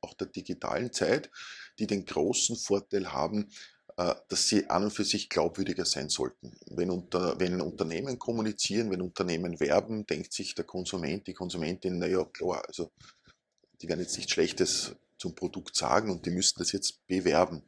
auch 0.00 0.14
der 0.14 0.28
digitalen 0.28 0.92
Zeit, 0.92 1.30
die 1.78 1.86
den 1.86 2.04
großen 2.04 2.56
Vorteil 2.56 3.12
haben, 3.12 3.50
dass 4.28 4.48
sie 4.48 4.68
an 4.70 4.84
und 4.84 4.90
für 4.90 5.04
sich 5.04 5.28
glaubwürdiger 5.28 5.84
sein 5.84 6.08
sollten. 6.08 6.56
Wenn, 6.70 6.90
unter, 6.90 7.38
wenn 7.38 7.60
Unternehmen 7.60 8.18
kommunizieren, 8.18 8.90
wenn 8.90 9.02
Unternehmen 9.02 9.60
werben, 9.60 10.06
denkt 10.06 10.32
sich 10.32 10.54
der 10.54 10.64
Konsument, 10.64 11.26
die 11.26 11.34
Konsumentin, 11.34 11.98
naja, 11.98 12.24
klar, 12.24 12.62
also 12.66 12.90
die 13.80 13.88
werden 13.88 14.00
jetzt 14.00 14.16
nichts 14.16 14.32
Schlechtes 14.32 14.94
zum 15.18 15.34
Produkt 15.34 15.76
sagen 15.76 16.10
und 16.10 16.24
die 16.26 16.30
müssten 16.30 16.60
das 16.60 16.72
jetzt 16.72 17.06
bewerben. 17.06 17.62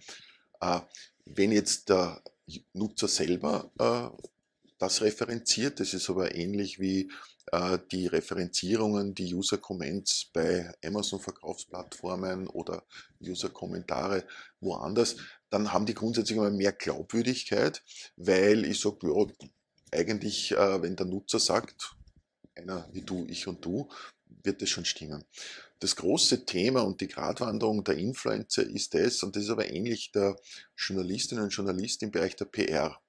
Äh, 0.60 0.80
wenn 1.24 1.52
jetzt 1.52 1.88
der 1.88 2.22
Nutzer 2.72 3.08
selber 3.08 3.70
äh, 3.78 4.24
das 4.78 5.02
referenziert, 5.02 5.80
das 5.80 5.94
ist 5.94 6.10
aber 6.10 6.34
ähnlich 6.34 6.78
wie 6.78 7.10
die 7.92 8.06
Referenzierungen, 8.06 9.14
die 9.14 9.34
User-Comments 9.34 10.30
bei 10.32 10.72
Amazon-Verkaufsplattformen 10.82 12.48
oder 12.48 12.82
User-Kommentare 13.20 14.24
woanders, 14.60 15.16
dann 15.54 15.72
haben 15.72 15.86
die 15.86 15.94
grundsätzlich 15.94 16.36
immer 16.36 16.50
mehr 16.50 16.72
Glaubwürdigkeit, 16.72 17.82
weil 18.16 18.64
ich 18.64 18.80
sage, 18.80 19.06
ja, 19.06 19.48
eigentlich, 19.92 20.50
äh, 20.50 20.82
wenn 20.82 20.96
der 20.96 21.06
Nutzer 21.06 21.38
sagt, 21.38 21.94
einer 22.56 22.88
wie 22.92 23.02
du, 23.02 23.24
ich 23.28 23.46
und 23.46 23.64
du, 23.64 23.88
wird 24.42 24.60
das 24.60 24.68
schon 24.68 24.84
stimmen. 24.84 25.24
Das 25.78 25.94
große 25.94 26.44
Thema 26.44 26.80
und 26.80 27.00
die 27.00 27.06
Gratwanderung 27.06 27.84
der 27.84 27.96
Influencer 27.96 28.64
ist 28.64 28.94
das, 28.94 29.22
und 29.22 29.36
das 29.36 29.44
ist 29.44 29.50
aber 29.50 29.70
ähnlich 29.70 30.10
der 30.10 30.36
Journalistinnen 30.76 31.44
und 31.44 31.50
Journalisten 31.50 32.06
im 32.06 32.10
Bereich 32.10 32.34
der 32.34 32.46
PR. 32.46 33.00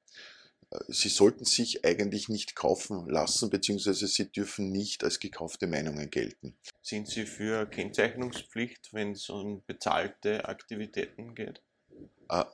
Äh, 0.70 0.78
sie 0.90 1.10
sollten 1.10 1.46
sich 1.46 1.84
eigentlich 1.84 2.30
nicht 2.30 2.56
kaufen 2.56 3.10
lassen, 3.10 3.50
beziehungsweise 3.50 4.06
sie 4.06 4.32
dürfen 4.32 4.72
nicht 4.72 5.04
als 5.04 5.20
gekaufte 5.20 5.66
Meinungen 5.66 6.12
gelten. 6.12 6.56
Sind 6.84 7.08
Sie 7.08 7.26
für 7.26 7.66
Kennzeichnungspflicht, 7.66 8.94
wenn 8.94 9.14
es 9.14 9.30
um 9.30 9.64
bezahlte 9.66 10.48
Aktivitäten 10.48 11.34
geht? 11.34 11.64
Äh, 12.30 12.46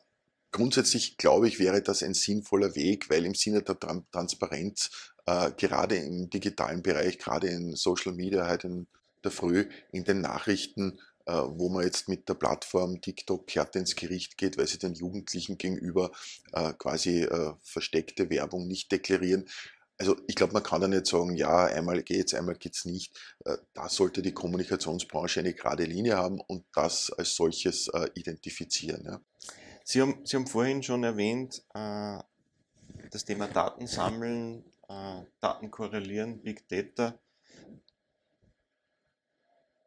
grundsätzlich 0.51 1.17
glaube 1.17 1.47
ich, 1.47 1.59
wäre 1.59 1.81
das 1.81 2.03
ein 2.03 2.13
sinnvoller 2.13 2.75
Weg, 2.75 3.09
weil 3.09 3.25
im 3.25 3.35
Sinne 3.35 3.61
der 3.61 3.79
Transparenz, 4.11 5.11
äh, 5.25 5.51
gerade 5.51 5.95
im 5.95 6.29
digitalen 6.29 6.81
Bereich, 6.81 7.19
gerade 7.19 7.47
in 7.47 7.75
Social 7.75 8.13
Media, 8.13 8.47
heute 8.47 8.67
in 8.67 8.87
der 9.23 9.31
Früh, 9.31 9.69
in 9.91 10.03
den 10.03 10.21
Nachrichten, 10.21 10.99
äh, 11.25 11.33
wo 11.33 11.69
man 11.69 11.83
jetzt 11.83 12.09
mit 12.09 12.27
der 12.27 12.33
Plattform 12.33 12.99
TikTok 12.99 13.47
kehrt 13.47 13.75
ins 13.75 13.95
Gericht 13.95 14.37
geht, 14.37 14.57
weil 14.57 14.67
sie 14.67 14.79
den 14.79 14.95
Jugendlichen 14.95 15.57
gegenüber 15.57 16.11
quasi 16.79 17.27
versteckte 17.61 18.29
Werbung 18.29 18.67
nicht 18.67 18.91
deklarieren. 18.91 19.47
Also 19.97 20.17
ich 20.27 20.35
glaube, 20.35 20.53
man 20.53 20.63
kann 20.63 20.81
da 20.81 20.87
nicht 20.87 21.05
sagen, 21.05 21.35
ja, 21.35 21.65
einmal 21.65 22.01
geht's, 22.01 22.33
einmal 22.33 22.55
geht's 22.55 22.85
nicht. 22.85 23.17
Da 23.73 23.87
sollte 23.87 24.23
die 24.23 24.33
Kommunikationsbranche 24.33 25.41
eine 25.41 25.53
gerade 25.53 25.83
Linie 25.85 26.17
haben 26.17 26.41
und 26.41 26.65
das 26.73 27.11
als 27.11 27.35
solches 27.35 27.89
identifizieren. 28.15 29.03
Ja. 29.05 29.21
Sie, 29.83 30.01
haben, 30.01 30.25
Sie 30.25 30.35
haben 30.37 30.47
vorhin 30.47 30.83
schon 30.83 31.03
erwähnt, 31.03 31.63
äh, 31.73 32.19
das 33.09 33.25
Thema 33.25 33.47
Daten 33.47 33.87
sammeln, 33.87 34.63
Daten 35.39 35.71
korrelieren, 35.71 36.41
Big 36.41 36.67
Data. 36.67 37.17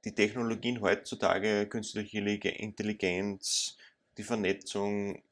Die 0.04 0.14
Technologien 0.14 0.80
heutzutage, 0.80 1.66
künstliche 1.68 2.20
Intelligenz, 2.20 3.76
die 4.16 4.22
Vernetzung, 4.22 5.22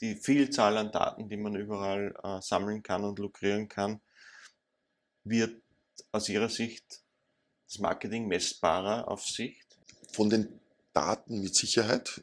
die 0.00 0.14
Vielzahl 0.14 0.76
an 0.76 0.92
Daten, 0.92 1.28
die 1.28 1.36
man 1.36 1.56
überall 1.56 2.14
sammeln 2.40 2.82
kann 2.82 3.04
und 3.04 3.18
lukrieren 3.18 3.68
kann, 3.68 4.00
wird 5.24 5.60
aus 6.12 6.28
Ihrer 6.28 6.48
Sicht 6.48 7.02
das 7.66 7.78
Marketing 7.78 8.26
messbarer 8.26 9.08
auf 9.08 9.24
Sicht? 9.24 9.78
Von 10.12 10.30
den 10.30 10.60
Daten 10.92 11.40
mit 11.40 11.54
Sicherheit. 11.54 12.22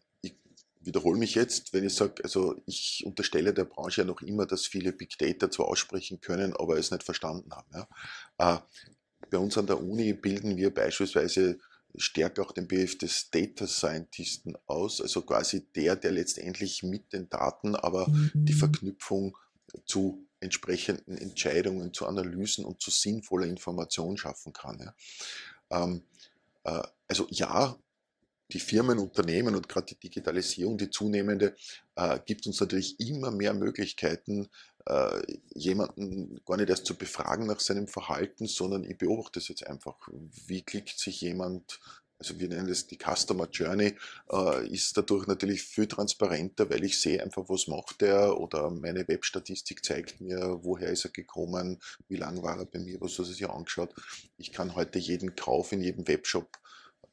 Wiederhole 0.88 1.20
mich 1.20 1.36
jetzt, 1.36 1.74
wenn 1.74 1.86
ich 1.86 1.94
sage, 1.94 2.24
also 2.24 2.56
ich 2.66 3.04
unterstelle 3.06 3.54
der 3.54 3.66
Branche 3.66 4.02
ja 4.02 4.08
noch 4.08 4.22
immer, 4.22 4.46
dass 4.46 4.66
viele 4.66 4.92
Big 4.92 5.18
Data 5.18 5.52
zwar 5.52 5.68
aussprechen 5.68 6.20
können, 6.22 6.54
aber 6.56 6.78
es 6.78 6.92
nicht 6.92 7.04
verstanden 7.04 7.52
haben. 7.52 7.70
Ja. 8.40 8.58
Äh, 8.58 8.60
bei 9.30 9.38
uns 9.38 9.58
an 9.58 9.68
der 9.68 9.82
Uni 9.82 10.14
bilden 10.14 10.58
wir 10.58 10.74
beispielsweise 10.74 11.60
stärker 11.96 12.44
auch 12.44 12.52
den 12.52 12.68
Begriff 12.68 12.98
des 12.98 13.30
Data 13.30 13.68
Scientisten 13.68 14.56
aus, 14.66 15.02
also 15.02 15.22
quasi 15.22 15.68
der, 15.76 15.96
der 15.96 16.12
letztendlich 16.12 16.84
mit 16.84 17.14
den 17.14 17.30
Daten 17.30 17.76
aber 17.76 18.08
die 18.34 18.54
mhm. 18.54 18.58
Verknüpfung 18.58 19.38
zu 19.86 20.26
entsprechenden 20.40 21.18
Entscheidungen, 21.18 21.94
zu 21.94 22.06
Analysen 22.06 22.66
und 22.66 22.82
zu 22.82 22.92
sinnvoller 22.92 23.48
Information 23.48 24.18
schaffen 24.18 24.54
kann. 24.54 24.80
Ja. 24.80 25.84
Ähm, 25.84 26.04
äh, 26.64 26.84
also 27.08 27.28
ja, 27.30 27.78
die 28.52 28.60
Firmen, 28.60 29.00
Unternehmen 29.00 29.56
und 29.56 29.68
gerade 29.68 29.88
die 29.88 30.00
Digitalisierung, 30.00 30.78
die 30.78 30.90
zunehmende, 30.90 31.56
äh, 31.96 32.20
gibt 32.26 32.48
uns 32.48 32.60
natürlich 32.60 33.00
immer 33.00 33.32
mehr 33.32 33.54
Möglichkeiten, 33.54 34.48
äh, 34.86 35.22
jemanden 35.54 36.40
gar 36.46 36.58
nicht 36.58 36.70
erst 36.70 36.86
zu 36.86 36.96
befragen 36.96 37.48
nach 37.48 37.60
seinem 37.60 37.88
Verhalten, 37.88 38.48
sondern 38.48 38.84
ich 38.84 38.98
beobachte 38.98 39.40
es 39.40 39.50
jetzt 39.50 39.68
einfach. 39.68 39.96
Wie 40.46 40.62
klickt 40.62 40.98
sich 40.98 41.22
jemand 41.22 41.80
also 42.20 42.40
wir 42.40 42.48
nennen 42.48 42.68
das 42.68 42.88
die 42.88 42.98
Customer 42.98 43.48
Journey, 43.48 43.96
äh, 44.32 44.68
ist 44.68 44.98
dadurch 44.98 45.28
natürlich 45.28 45.62
viel 45.62 45.88
transparenter, 45.88 46.70
weil 46.70 46.84
ich 46.84 47.00
sehe 47.00 47.22
einfach, 47.22 47.44
was 47.48 47.68
macht 47.68 48.02
er 48.02 48.40
oder 48.40 48.72
meine 48.72 49.08
Webstatistik 49.08 49.86
zeigt 49.86 50.20
mir, 50.20 50.60
woher 50.64 50.90
ist 50.90 51.06
er 51.06 51.12
gekommen, 51.12 51.80
wie 52.08 52.18
lange 52.18 52.42
war 52.42 52.58
er 52.58 52.66
bei 52.66 52.80
mir, 52.80 53.00
was 53.02 53.14
hat 53.20 53.28
er 53.28 53.34
sich 53.34 53.48
angeschaut. 53.48 53.94
Ich 54.38 54.52
kann 54.52 54.76
heute 54.76 55.00
jeden 55.00 55.36
Kauf 55.36 55.72
in 55.72 55.82
jedem 55.82 56.08
Webshop 56.08 56.58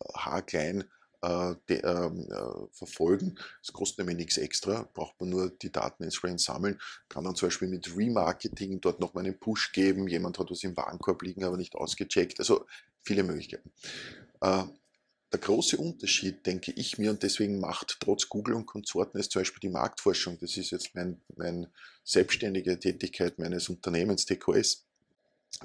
äh, 0.01 0.13
haarklein 0.15 0.85
äh, 1.25 1.55
de, 1.69 1.85
ähm, 1.85 2.29
äh, 2.31 2.67
verfolgen. 2.73 3.39
Es 3.63 3.73
kostet 3.73 3.99
nämlich 3.99 4.17
nichts 4.17 4.37
extra, 4.37 4.89
braucht 4.93 5.19
man 5.21 5.31
nur 5.31 5.51
die 5.51 5.73
Daten 5.73 6.05
entsprechend 6.05 6.41
sammeln, 6.41 6.79
kann 7.09 7.25
dann 7.25 7.35
zum 7.35 7.49
Beispiel 7.49 7.69
mit 7.69 7.97
Remarketing 7.97 8.81
dort 8.81 9.01
nochmal 9.01 9.25
einen 9.25 9.39
Push 9.39 9.73
geben, 9.73 10.07
jemand 10.07 10.39
hat 10.39 10.51
was 10.51 10.65
im 10.65 10.77
Warenkorb 10.77 11.23
liegen, 11.23 11.45
aber 11.45 11.57
nicht 11.57 11.75
ausgecheckt, 11.75 12.41
also 12.41 12.67
viele 13.03 13.23
Möglichkeiten. 13.23 13.73
Äh, 14.41 14.65
der 15.33 15.41
große 15.41 15.79
Unterschied, 15.79 16.47
denke 16.47 16.73
ich 16.73 16.99
mir, 16.99 17.11
und 17.11 17.23
deswegen 17.23 17.59
macht 17.59 17.97
trotz 18.01 18.29
Google 18.29 18.55
und 18.55 18.67
Konsorten 18.67 19.19
ist 19.19 19.33
zum 19.33 19.41
Beispiel 19.41 19.61
die 19.61 19.69
Marktforschung, 19.69 20.39
das 20.39 20.57
ist 20.57 20.71
jetzt 20.71 20.95
meine 20.95 21.19
mein 21.37 21.67
selbstständige 22.05 22.79
Tätigkeit 22.79 23.39
meines 23.39 23.69
Unternehmens 23.69 24.27
TQS. 24.27 24.85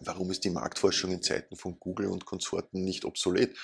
Warum 0.01 0.31
ist 0.31 0.43
die 0.43 0.49
Marktforschung 0.49 1.11
in 1.11 1.21
Zeiten 1.21 1.55
von 1.55 1.79
Google 1.79 2.07
und 2.07 2.25
Konsorten 2.25 2.83
nicht 2.83 3.05
obsolet? 3.05 3.55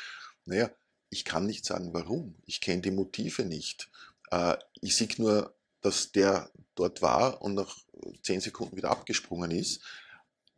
Naja, 0.46 0.70
ich 1.16 1.24
kann 1.24 1.46
nicht 1.46 1.64
sagen, 1.64 1.94
warum. 1.94 2.36
Ich 2.46 2.60
kenne 2.60 2.82
die 2.82 2.92
Motive 2.92 3.46
nicht. 3.46 3.90
Äh, 4.32 4.58
ich 4.82 4.98
sehe 4.98 5.08
nur, 5.18 5.56
dass 5.80 6.12
der 6.12 6.52
dort 6.76 7.02
war 7.02 7.42
und 7.42 7.56
nach 7.56 7.78
zehn 8.22 8.42
Sekunden 8.42 8.76
wieder 8.76 8.92
abgesprungen 8.92 9.52
ist. 9.52 9.82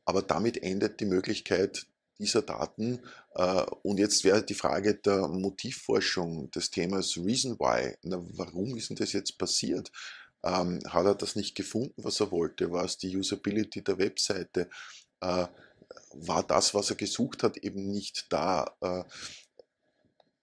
Aber 0.06 0.24
damit 0.24 0.64
endet 0.64 1.00
die 1.00 1.06
Möglichkeit, 1.06 1.86
dieser 2.18 2.42
Daten. 2.42 3.04
Äh, 3.36 3.66
und 3.84 4.00
jetzt 4.00 4.24
wäre 4.24 4.44
die 4.44 4.56
Frage 4.56 4.96
der 4.96 5.28
Motivforschung 5.28 6.50
des 6.50 6.72
Themas 6.72 7.18
Reason 7.18 7.60
Why. 7.60 7.96
Na, 8.02 8.20
warum 8.32 8.76
ist 8.76 8.90
denn 8.90 8.98
das 8.98 9.14
jetzt 9.14 9.38
passiert? 9.38 9.92
Ähm, 10.44 10.80
hat 10.88 11.06
er 11.06 11.14
das 11.14 11.36
nicht 11.36 11.54
gefunden, 11.54 12.04
was 12.04 12.20
er 12.20 12.32
wollte? 12.32 12.72
War 12.72 12.86
es 12.86 12.98
die 12.98 13.16
Usability 13.16 13.84
der 13.84 14.00
Webseite? 14.00 14.70
Äh, 15.22 15.46
war 16.14 16.42
das, 16.42 16.74
was 16.74 16.90
er 16.90 16.96
gesucht 16.96 17.44
hat, 17.44 17.58
eben 17.58 17.92
nicht 17.92 18.34
da? 18.34 18.76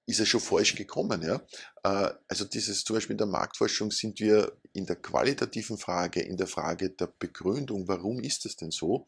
Ist 0.06 0.20
er 0.20 0.26
schon 0.26 0.40
falsch 0.40 0.74
gekommen. 0.74 1.22
Ja? 1.22 1.40
Äh, 1.82 2.14
also 2.28 2.44
dieses 2.44 2.84
zum 2.84 2.96
Beispiel 2.96 3.14
in 3.14 3.18
der 3.18 3.26
Marktforschung 3.26 3.90
sind 3.90 4.20
wir 4.20 4.52
in 4.72 4.86
der 4.86 4.96
qualitativen 4.96 5.78
Frage, 5.78 6.20
in 6.20 6.36
der 6.36 6.46
Frage 6.46 6.90
der 6.90 7.06
Begründung, 7.18 7.88
warum 7.88 8.20
ist 8.20 8.44
es 8.44 8.56
denn 8.56 8.70
so, 8.70 9.06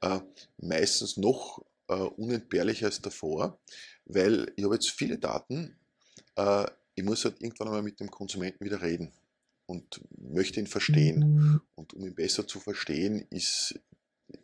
äh, 0.00 0.20
meistens 0.58 1.16
noch 1.16 1.64
äh, 1.88 1.94
unentbehrlicher 1.94 2.86
als 2.86 3.00
davor, 3.00 3.58
weil 4.06 4.52
ich 4.56 4.64
habe 4.64 4.74
jetzt 4.74 4.90
viele 4.90 5.18
Daten, 5.18 5.78
ich 6.96 7.04
muss 7.04 7.24
halt 7.24 7.40
irgendwann 7.40 7.68
einmal 7.68 7.82
mit 7.82 8.00
dem 8.00 8.10
Konsumenten 8.10 8.64
wieder 8.64 8.82
reden 8.82 9.12
und 9.66 10.00
möchte 10.18 10.58
ihn 10.58 10.66
verstehen. 10.66 11.20
Mhm. 11.20 11.60
Und 11.76 11.94
um 11.94 12.04
ihn 12.04 12.14
besser 12.16 12.44
zu 12.44 12.58
verstehen, 12.58 13.24
ist, 13.30 13.78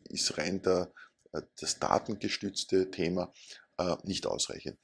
ist 0.08 0.38
rein 0.38 0.62
der, 0.62 0.92
das 1.58 1.80
datengestützte 1.80 2.92
Thema 2.92 3.32
nicht 4.04 4.24
ausreichend. 4.24 4.78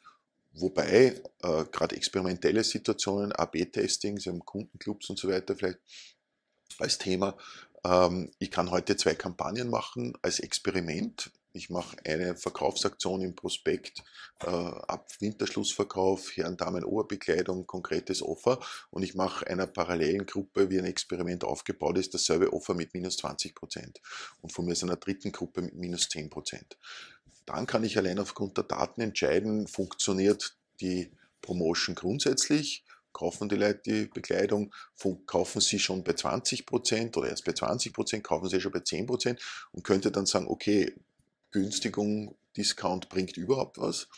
Wobei 0.58 1.20
äh, 1.42 1.64
gerade 1.70 1.96
experimentelle 1.96 2.64
Situationen, 2.64 3.32
AB-Testing, 3.32 4.18
Sie 4.18 4.30
haben 4.30 4.44
Kundenclubs 4.44 5.10
und 5.10 5.18
so 5.18 5.28
weiter 5.28 5.54
vielleicht 5.54 5.78
als 6.78 6.96
Thema. 6.98 7.36
Ähm, 7.84 8.30
ich 8.38 8.50
kann 8.50 8.70
heute 8.70 8.96
zwei 8.96 9.14
Kampagnen 9.14 9.68
machen 9.68 10.16
als 10.22 10.40
Experiment. 10.40 11.30
Ich 11.52 11.70
mache 11.70 11.96
eine 12.04 12.36
Verkaufsaktion 12.36 13.22
im 13.22 13.34
Prospekt 13.34 14.02
äh, 14.42 14.46
ab 14.46 15.10
Winterschlussverkauf, 15.20 16.36
Herren, 16.36 16.56
Damen, 16.56 16.84
Oberbekleidung, 16.84 17.66
konkretes 17.66 18.22
Offer 18.22 18.58
und 18.90 19.02
ich 19.02 19.14
mache 19.14 19.46
einer 19.46 19.66
parallelen 19.66 20.26
Gruppe, 20.26 20.68
wie 20.70 20.78
ein 20.78 20.84
Experiment 20.84 21.44
aufgebaut 21.44 21.96
ist, 21.96 22.12
dasselbe 22.12 22.52
Offer 22.52 22.74
mit 22.74 22.92
minus 22.92 23.16
20 23.18 23.54
Prozent 23.54 24.00
und 24.42 24.52
von 24.52 24.66
mir 24.66 24.72
ist 24.72 24.82
einer 24.82 24.96
dritten 24.96 25.32
Gruppe 25.32 25.62
mit 25.62 25.74
minus 25.74 26.08
10 26.10 26.28
Prozent. 26.28 26.76
Dann 27.46 27.66
kann 27.66 27.84
ich 27.84 27.96
allein 27.96 28.18
aufgrund 28.18 28.56
der 28.56 28.64
Daten 28.64 29.00
entscheiden, 29.00 29.68
funktioniert 29.68 30.56
die 30.80 31.10
Promotion 31.40 31.94
grundsätzlich, 31.94 32.84
kaufen 33.12 33.48
die 33.48 33.56
Leute 33.56 33.80
die 33.86 34.06
Bekleidung, 34.06 34.74
kaufen 35.26 35.60
sie 35.60 35.78
schon 35.78 36.04
bei 36.04 36.12
20% 36.12 37.16
oder 37.16 37.30
erst 37.30 37.44
bei 37.44 37.52
20%, 37.52 38.20
kaufen 38.20 38.48
sie 38.48 38.60
schon 38.60 38.72
bei 38.72 38.80
10% 38.80 39.38
und 39.72 39.84
könnte 39.84 40.10
dann 40.10 40.26
sagen, 40.26 40.48
okay, 40.48 40.94
Günstigung, 41.52 42.34
Discount 42.56 43.08
bringt 43.08 43.36
überhaupt 43.36 43.78
was. 43.78 44.08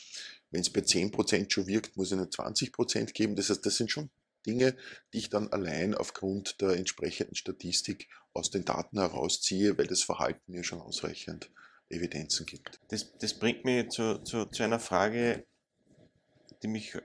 Wenn 0.51 0.63
es 0.63 0.71
bei 0.71 0.81
10% 0.81 1.53
schon 1.53 1.67
wirkt, 1.67 1.97
muss 1.97 2.11
ich 2.11 2.17
nur 2.17 2.27
20% 2.27 3.13
geben. 3.13 3.37
Das 3.37 3.51
heißt, 3.51 3.65
das 3.65 3.77
sind 3.77 3.91
schon 3.91 4.11
Dinge, 4.47 4.75
die 5.13 5.19
ich 5.19 5.29
dann 5.29 5.49
allein 5.53 5.95
aufgrund 5.95 6.61
der 6.61 6.71
entsprechenden 6.71 7.35
Statistik 7.35 8.09
aus 8.33 8.51
den 8.51 8.65
Daten 8.65 8.99
herausziehe, 8.99 9.77
weil 9.77 9.87
das 9.87 10.03
Verhalten 10.03 10.51
mir 10.51 10.65
schon 10.65 10.81
ausreichend 10.81 11.51
Evidenzen 11.91 12.47
gibt. 12.47 12.81
Das, 12.89 13.17
das 13.19 13.39
bringt 13.39 13.65
mich 13.65 13.89
zu, 13.91 14.23
zu, 14.23 14.47
zu 14.47 14.63
einer 14.63 14.81
Frage, 14.81 15.47
die 16.63 16.69
mich 16.69 16.97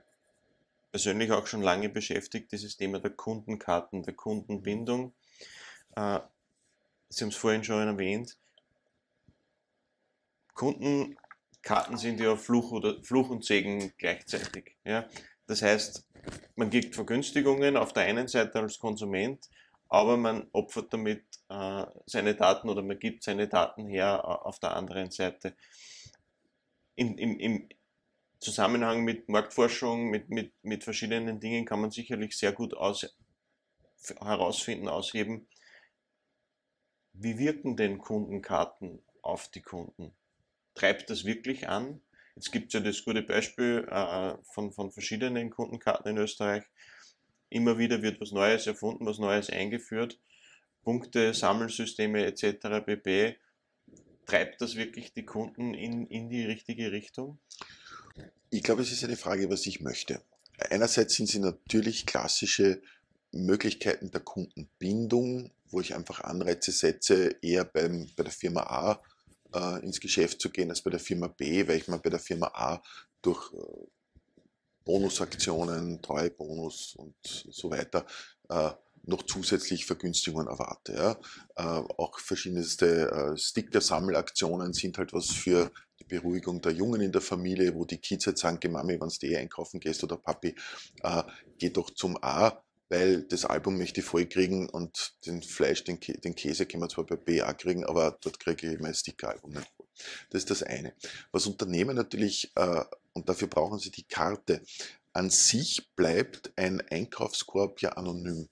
persönlich 0.91 1.31
auch 1.31 1.47
schon 1.47 1.61
lange 1.61 1.89
beschäftigt, 1.89 2.51
dieses 2.51 2.77
Thema 2.77 2.99
der 2.99 3.11
Kundenkarten, 3.11 4.03
der 4.03 4.13
Kundenbindung. 4.13 5.13
Äh, 5.95 6.19
Sie 7.09 7.23
haben 7.23 7.29
es 7.29 7.35
vorhin 7.35 7.63
schon 7.63 7.87
erwähnt. 7.87 8.37
Kundenkarten 10.55 11.97
sind 11.97 12.19
ja 12.19 12.35
Fluch, 12.35 12.71
oder, 12.71 13.03
Fluch 13.03 13.29
und 13.29 13.45
Segen 13.45 13.93
gleichzeitig. 13.97 14.75
Ja? 14.83 15.07
Das 15.45 15.61
heißt, 15.61 16.07
man 16.55 16.69
gibt 16.69 16.95
Vergünstigungen 16.95 17.77
auf 17.77 17.93
der 17.93 18.03
einen 18.03 18.27
Seite 18.27 18.59
als 18.59 18.79
Konsument, 18.79 19.47
aber 19.93 20.17
man 20.17 20.47
opfert 20.53 20.91
damit 20.91 21.23
äh, 21.49 21.85
seine 22.07 22.33
Daten 22.33 22.67
oder 22.67 22.81
man 22.81 22.97
gibt 22.97 23.23
seine 23.23 23.47
Daten 23.47 23.85
her 23.85 24.23
äh, 24.23 24.27
auf 24.27 24.57
der 24.57 24.75
anderen 24.75 25.11
Seite. 25.11 25.55
In, 26.95 27.15
im, 27.19 27.37
Im 27.37 27.69
Zusammenhang 28.39 29.03
mit 29.03 29.29
Marktforschung, 29.29 30.09
mit, 30.09 30.29
mit, 30.29 30.51
mit 30.63 30.83
verschiedenen 30.83 31.39
Dingen 31.39 31.65
kann 31.65 31.79
man 31.79 31.91
sicherlich 31.91 32.35
sehr 32.35 32.53
gut 32.53 32.73
aus, 32.73 33.15
herausfinden, 34.19 34.87
ausheben, 34.87 35.47
wie 37.13 37.37
wirken 37.37 37.77
denn 37.77 37.99
Kundenkarten 37.99 39.03
auf 39.21 39.49
die 39.49 39.61
Kunden? 39.61 40.11
Treibt 40.73 41.11
das 41.11 41.23
wirklich 41.23 41.69
an? 41.69 42.01
Jetzt 42.33 42.51
gibt 42.51 42.69
es 42.69 42.73
ja 42.73 42.79
das 42.79 43.05
gute 43.05 43.21
Beispiel 43.21 43.87
äh, 43.91 44.37
von, 44.53 44.71
von 44.71 44.91
verschiedenen 44.91 45.51
Kundenkarten 45.51 46.09
in 46.09 46.17
Österreich, 46.17 46.63
Immer 47.53 47.77
wieder 47.77 48.01
wird 48.01 48.19
was 48.19 48.31
Neues 48.31 48.65
erfunden, 48.65 49.05
was 49.05 49.19
Neues 49.19 49.51
eingeführt. 49.51 50.19
Punkte, 50.81 51.35
Sammelsysteme 51.35 52.25
etc. 52.25 52.83
pp. 52.83 53.37
Treibt 54.25 54.59
das 54.59 54.75
wirklich 54.75 55.13
die 55.13 55.23
Kunden 55.23 55.75
in, 55.75 56.07
in 56.07 56.29
die 56.29 56.43
richtige 56.45 56.91
Richtung? 56.91 57.37
Ich 58.49 58.63
glaube, 58.63 58.81
es 58.81 58.91
ist 58.91 59.03
eine 59.03 59.17
Frage, 59.17 59.51
was 59.51 59.67
ich 59.67 59.81
möchte. 59.81 60.23
Einerseits 60.71 61.13
sind 61.13 61.29
sie 61.29 61.39
natürlich 61.39 62.07
klassische 62.07 62.81
Möglichkeiten 63.31 64.09
der 64.09 64.21
Kundenbindung, 64.21 65.51
wo 65.69 65.79
ich 65.79 65.93
einfach 65.93 66.21
Anreize 66.21 66.71
setze, 66.71 67.35
eher 67.43 67.65
beim, 67.65 68.09
bei 68.15 68.23
der 68.23 68.31
Firma 68.31 68.61
A 68.61 69.03
äh, 69.53 69.85
ins 69.85 69.99
Geschäft 69.99 70.41
zu 70.41 70.49
gehen 70.49 70.71
als 70.71 70.81
bei 70.81 70.89
der 70.89 70.99
Firma 70.99 71.27
B, 71.27 71.67
weil 71.67 71.77
ich 71.77 71.87
mir 71.87 71.99
bei 71.99 72.09
der 72.09 72.19
Firma 72.19 72.47
A 72.47 72.81
durch 73.21 73.53
äh, 73.53 73.87
Bonusaktionen, 74.85 76.01
Treuebonus 76.01 76.95
und 76.95 77.15
so 77.23 77.71
weiter 77.71 78.05
äh, 78.49 78.71
noch 79.05 79.23
zusätzlich 79.23 79.85
Vergünstigungen 79.85 80.47
erwarte. 80.47 80.93
Ja. 80.93 81.11
Äh, 81.55 81.83
auch 81.97 82.19
verschiedenste 82.19 83.11
äh, 83.11 83.37
Sticker-Sammelaktionen 83.37 84.73
sind 84.73 84.97
halt 84.97 85.13
was 85.13 85.31
für 85.31 85.71
die 85.99 86.05
Beruhigung 86.05 86.61
der 86.61 86.71
Jungen 86.71 87.01
in 87.01 87.11
der 87.11 87.21
Familie, 87.21 87.75
wo 87.75 87.85
die 87.85 87.97
Kids 87.97 88.25
jetzt 88.25 88.41
sagen, 88.41 88.71
Mami, 88.71 88.99
wenn 88.99 89.09
du 89.09 89.27
eh 89.27 89.37
einkaufen 89.37 89.79
gehst 89.79 90.03
oder 90.03 90.17
Papi, 90.17 90.55
äh, 91.03 91.23
geh 91.57 91.69
doch 91.69 91.89
zum 91.89 92.17
A, 92.23 92.63
weil 92.89 93.23
das 93.23 93.45
Album 93.45 93.77
möchte 93.77 93.99
ich 93.99 94.05
voll 94.05 94.25
kriegen 94.25 94.69
und 94.69 95.15
den 95.25 95.41
Fleisch, 95.41 95.83
den, 95.83 95.99
Kä 95.99 96.13
den 96.13 96.35
Käse 96.35 96.65
können 96.65 96.83
wir 96.83 96.89
zwar 96.89 97.05
bei 97.05 97.17
BA 97.17 97.53
kriegen, 97.53 97.85
aber 97.85 98.17
dort 98.21 98.39
kriege 98.39 98.71
ich 98.71 98.79
mein 98.79 98.93
Sticker-Album 98.93 99.51
nicht 99.51 99.71
voll. 99.75 99.87
Das 100.29 100.43
ist 100.43 100.49
das 100.49 100.63
eine. 100.63 100.93
Was 101.31 101.45
Unternehmen 101.45 101.95
natürlich, 101.95 102.51
äh, 102.55 102.83
und 103.13 103.29
dafür 103.29 103.47
brauchen 103.47 103.79
sie 103.79 103.91
die 103.91 104.03
Karte, 104.03 104.61
an 105.13 105.29
sich 105.29 105.93
bleibt 105.95 106.51
ein 106.55 106.81
Einkaufskorb 106.89 107.81
ja 107.81 107.89
anonym. 107.89 108.49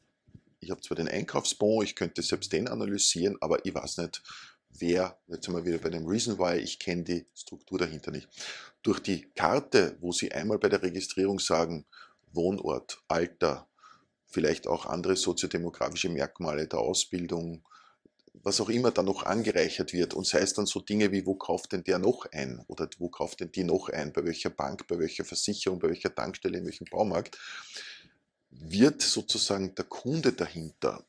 Ich 0.60 0.70
habe 0.70 0.82
zwar 0.82 0.96
den 0.96 1.08
Einkaufsbon, 1.08 1.84
ich 1.84 1.96
könnte 1.96 2.22
selbst 2.22 2.54
den 2.54 2.68
analysieren, 2.68 3.38
aber 3.42 3.66
ich 3.66 3.74
weiß 3.74 3.98
nicht, 3.98 4.22
wer, 4.70 5.18
jetzt 5.28 5.46
sind 5.46 5.56
wir 5.56 5.66
wieder 5.66 5.80
bei 5.80 5.90
dem 5.90 6.06
Reason 6.06 6.38
Why, 6.38 6.58
ich 6.58 6.78
kenne 6.78 7.04
die 7.04 7.26
Struktur 7.34 7.80
dahinter 7.80 8.12
nicht. 8.12 8.30
Durch 8.84 9.00
die 9.00 9.28
Karte, 9.36 9.98
wo 10.02 10.12
Sie 10.12 10.32
einmal 10.32 10.60
bei 10.60 10.70
der 10.70 10.84
Registrierung 10.84 11.40
sagen, 11.40 11.86
Wohnort, 12.32 13.02
Alter, 13.08 13.68
vielleicht 14.28 14.68
auch 14.68 14.86
andere 14.86 15.16
soziodemografische 15.16 16.10
Merkmale 16.10 16.68
der 16.68 16.80
Ausbildung, 16.80 17.64
was 18.34 18.62
auch 18.62 18.70
immer 18.70 18.92
da 18.92 19.04
noch 19.04 19.24
angereichert 19.24 19.94
wird. 19.94 20.14
Und 20.14 20.26
sei 20.26 20.40
es 20.40 20.54
dann 20.54 20.66
so 20.66 20.80
Dinge 20.80 21.12
wie, 21.12 21.26
wo 21.26 21.36
kauft 21.36 21.74
denn 21.74 21.84
der 21.84 22.00
noch 22.00 22.26
ein? 22.32 22.64
Oder 22.68 22.90
wo 22.98 23.10
kauft 23.10 23.40
denn 23.40 23.52
die 23.52 23.64
noch 23.64 23.90
ein, 23.90 24.14
bei 24.14 24.24
welcher 24.24 24.50
Bank, 24.50 24.88
bei 24.88 24.98
welcher 25.00 25.26
Versicherung, 25.26 25.80
bei 25.80 25.90
welcher 25.90 26.14
Tankstelle, 26.14 26.58
in 26.58 26.66
welchem 26.66 26.86
Baumarkt, 26.90 27.38
wird 28.50 29.02
sozusagen 29.02 29.76
der 29.76 29.86
Kunde 29.86 30.34
dahinter 30.34 31.06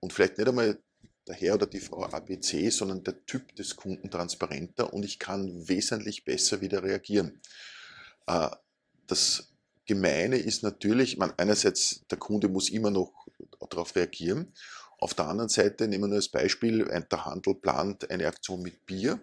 und 0.00 0.12
vielleicht 0.12 0.38
nicht 0.38 0.48
einmal 0.48 0.78
der 1.26 1.34
Herr 1.34 1.54
oder 1.54 1.66
die 1.66 1.80
Frau 1.80 2.04
ABC, 2.04 2.68
sondern 2.68 3.02
der 3.02 3.24
Typ 3.24 3.54
des 3.56 3.76
Kunden 3.76 4.10
transparenter 4.10 4.92
und 4.92 5.04
ich 5.04 5.18
kann 5.18 5.66
wesentlich 5.68 6.24
besser 6.24 6.60
wieder 6.60 6.82
reagieren. 6.82 7.40
Äh, 8.26 8.50
das 9.06 9.48
Gemeine 9.86 10.36
ist 10.36 10.62
natürlich, 10.62 11.16
man, 11.16 11.32
einerseits 11.38 12.04
der 12.10 12.18
Kunde 12.18 12.48
muss 12.48 12.70
immer 12.70 12.90
noch 12.90 13.26
darauf 13.70 13.96
reagieren 13.96 14.52
auf 15.04 15.12
der 15.12 15.28
anderen 15.28 15.50
Seite 15.50 15.86
nehmen 15.86 16.04
wir 16.04 16.08
nur 16.08 16.16
als 16.16 16.30
Beispiel, 16.30 16.82
der 16.86 17.24
Handel 17.26 17.54
plant 17.54 18.10
eine 18.10 18.26
Aktion 18.26 18.62
mit 18.62 18.86
Bier. 18.86 19.20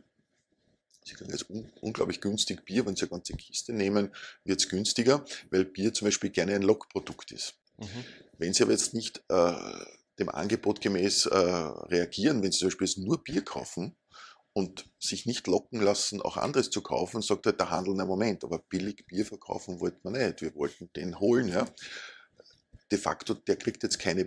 Sie 1.04 1.16
können 1.16 1.32
jetzt 1.32 1.50
un 1.50 1.68
unglaublich 1.82 2.22
günstig 2.22 2.64
Bier, 2.66 2.86
wenn 2.86 2.96
Sie 2.96 3.02
eine 3.02 3.10
ganze 3.10 3.34
Kiste 3.34 3.74
nehmen, 3.74 4.12
wird 4.44 4.60
es 4.60 4.70
günstiger, 4.70 5.26
weil 5.50 5.66
Bier 5.66 5.92
zum 5.92 6.06
Beispiel 6.06 6.30
gerne 6.30 6.54
ein 6.54 6.62
Lockprodukt 6.62 7.32
ist. 7.32 7.56
Mhm. 7.80 8.06
Wenn 8.38 8.54
Sie 8.54 8.62
aber 8.62 8.74
jetzt 8.74 8.94
nicht 8.94 9.24
äh, 9.30 9.54
dem 10.20 10.30
Angebot 10.30 10.82
gemäß 10.82 11.26
äh, 11.26 11.36
reagieren, 11.36 12.44
wenn 12.44 12.52
Sie 12.52 12.60
zum 12.60 12.70
Beispiel 12.70 13.04
nur 13.04 13.24
Bier 13.24 13.44
kaufen 13.44 13.96
und 14.54 14.86
sich 15.00 15.26
nicht 15.26 15.48
locken 15.48 15.82
lassen, 15.82 16.22
auch 16.22 16.38
anderes 16.38 16.70
zu 16.70 16.82
kaufen, 16.82 17.24
sagt 17.24 17.48
halt 17.48 17.60
der 17.60 17.72
Handel, 17.72 17.96
na 17.96 18.06
Moment, 18.06 18.44
aber 18.44 18.60
billig 18.60 19.04
Bier 19.08 19.26
verkaufen 19.26 19.80
wollten 19.80 20.14
wir 20.14 20.28
nicht, 20.28 20.44
wir 20.44 20.54
wollten 20.54 20.94
den 20.94 21.20
holen. 21.20 21.48
Ja 21.48 21.66
de 22.92 22.98
facto, 22.98 23.34
der 23.34 23.56
kriegt 23.56 23.84
jetzt 23.84 24.00
keine 24.00 24.26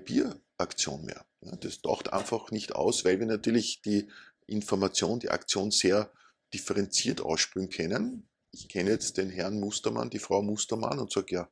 Bieraktion 0.56 1.04
mehr. 1.04 1.24
Das 1.40 1.80
taucht 1.82 2.12
einfach 2.12 2.50
nicht 2.50 2.74
aus, 2.74 3.04
weil 3.04 3.18
wir 3.18 3.26
natürlich 3.26 3.82
die 3.82 4.08
Information, 4.46 5.20
die 5.20 5.30
Aktion 5.30 5.70
sehr 5.70 6.12
differenziert 6.52 7.20
ausspülen 7.20 7.68
können. 7.68 8.28
Ich 8.50 8.68
kenne 8.68 8.90
jetzt 8.90 9.16
den 9.16 9.30
Herrn 9.30 9.58
Mustermann, 9.58 10.10
die 10.10 10.18
Frau 10.18 10.42
Mustermann 10.42 11.00
und 11.00 11.12
sage, 11.12 11.34
ja, 11.34 11.50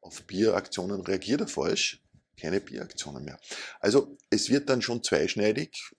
auf 0.00 0.24
Bieraktionen 0.24 1.00
reagiert 1.00 1.40
er 1.40 1.48
falsch, 1.48 2.02
keine 2.38 2.60
Bieraktionen 2.60 3.24
mehr. 3.24 3.38
Also 3.80 4.16
es 4.30 4.50
wird 4.50 4.68
dann 4.68 4.82
schon 4.82 5.02
zweischneidig, 5.02 5.94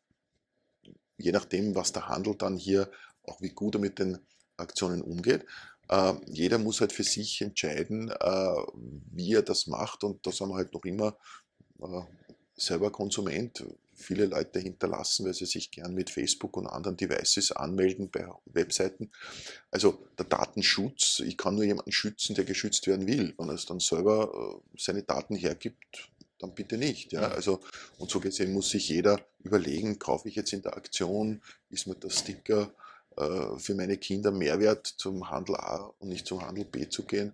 je 1.17 1.31
nachdem, 1.31 1.73
was 1.73 1.93
der 1.93 2.07
Handel 2.07 2.35
dann 2.35 2.57
hier, 2.57 2.91
auch 3.23 3.41
wie 3.41 3.49
gut 3.49 3.75
er 3.75 3.81
mit 3.81 3.97
den 3.97 4.19
Aktionen 4.57 5.01
umgeht. 5.01 5.45
Äh, 5.89 6.13
jeder 6.27 6.59
muss 6.59 6.81
halt 6.81 6.93
für 6.93 7.03
sich 7.03 7.41
entscheiden, 7.41 8.09
äh, 8.09 8.63
wie 9.11 9.33
er 9.33 9.41
das 9.41 9.67
macht 9.67 10.03
und 10.03 10.25
da 10.25 10.31
sind 10.31 10.49
wir 10.49 10.55
halt 10.55 10.73
noch 10.73 10.83
immer 10.85 11.17
äh, 11.81 12.01
selber 12.65 12.91
Konsument. 12.91 13.63
Viele 13.95 14.25
Leute 14.25 14.59
hinterlassen, 14.59 15.25
weil 15.25 15.33
sie 15.33 15.45
sich 15.45 15.71
gern 15.71 15.93
mit 15.93 16.09
Facebook 16.09 16.57
und 16.57 16.67
anderen 16.67 16.97
Devices 16.97 17.51
anmelden 17.51 18.09
bei 18.09 18.27
Webseiten. 18.45 19.11
Also 19.71 20.05
der 20.17 20.25
Datenschutz, 20.25 21.19
ich 21.19 21.37
kann 21.37 21.55
nur 21.55 21.63
jemanden 21.63 21.91
schützen, 21.91 22.35
der 22.35 22.43
geschützt 22.43 22.87
werden 22.87 23.07
will. 23.07 23.33
Wenn 23.37 23.49
er 23.49 23.55
es 23.55 23.65
dann 23.65 23.79
selber 23.79 24.61
seine 24.77 25.03
Daten 25.03 25.35
hergibt, 25.35 26.09
dann 26.43 26.53
bitte 26.53 26.77
nicht. 26.77 27.13
Ja? 27.13 27.21
Also, 27.29 27.61
und 27.97 28.11
so 28.11 28.19
gesehen 28.19 28.53
muss 28.53 28.69
sich 28.69 28.89
jeder 28.89 29.19
überlegen, 29.43 29.97
kaufe 29.99 30.27
ich 30.27 30.35
jetzt 30.35 30.53
in 30.53 30.61
der 30.61 30.75
Aktion, 30.75 31.41
ist 31.69 31.87
mir 31.87 31.95
der 31.95 32.09
Sticker 32.09 32.73
äh, 33.17 33.57
für 33.57 33.75
meine 33.75 33.97
Kinder 33.97 34.31
Mehrwert, 34.31 34.87
zum 34.87 35.29
Handel 35.29 35.55
A 35.55 35.93
und 35.99 36.09
nicht 36.09 36.27
zum 36.27 36.41
Handel 36.45 36.65
B 36.65 36.89
zu 36.89 37.03
gehen. 37.03 37.33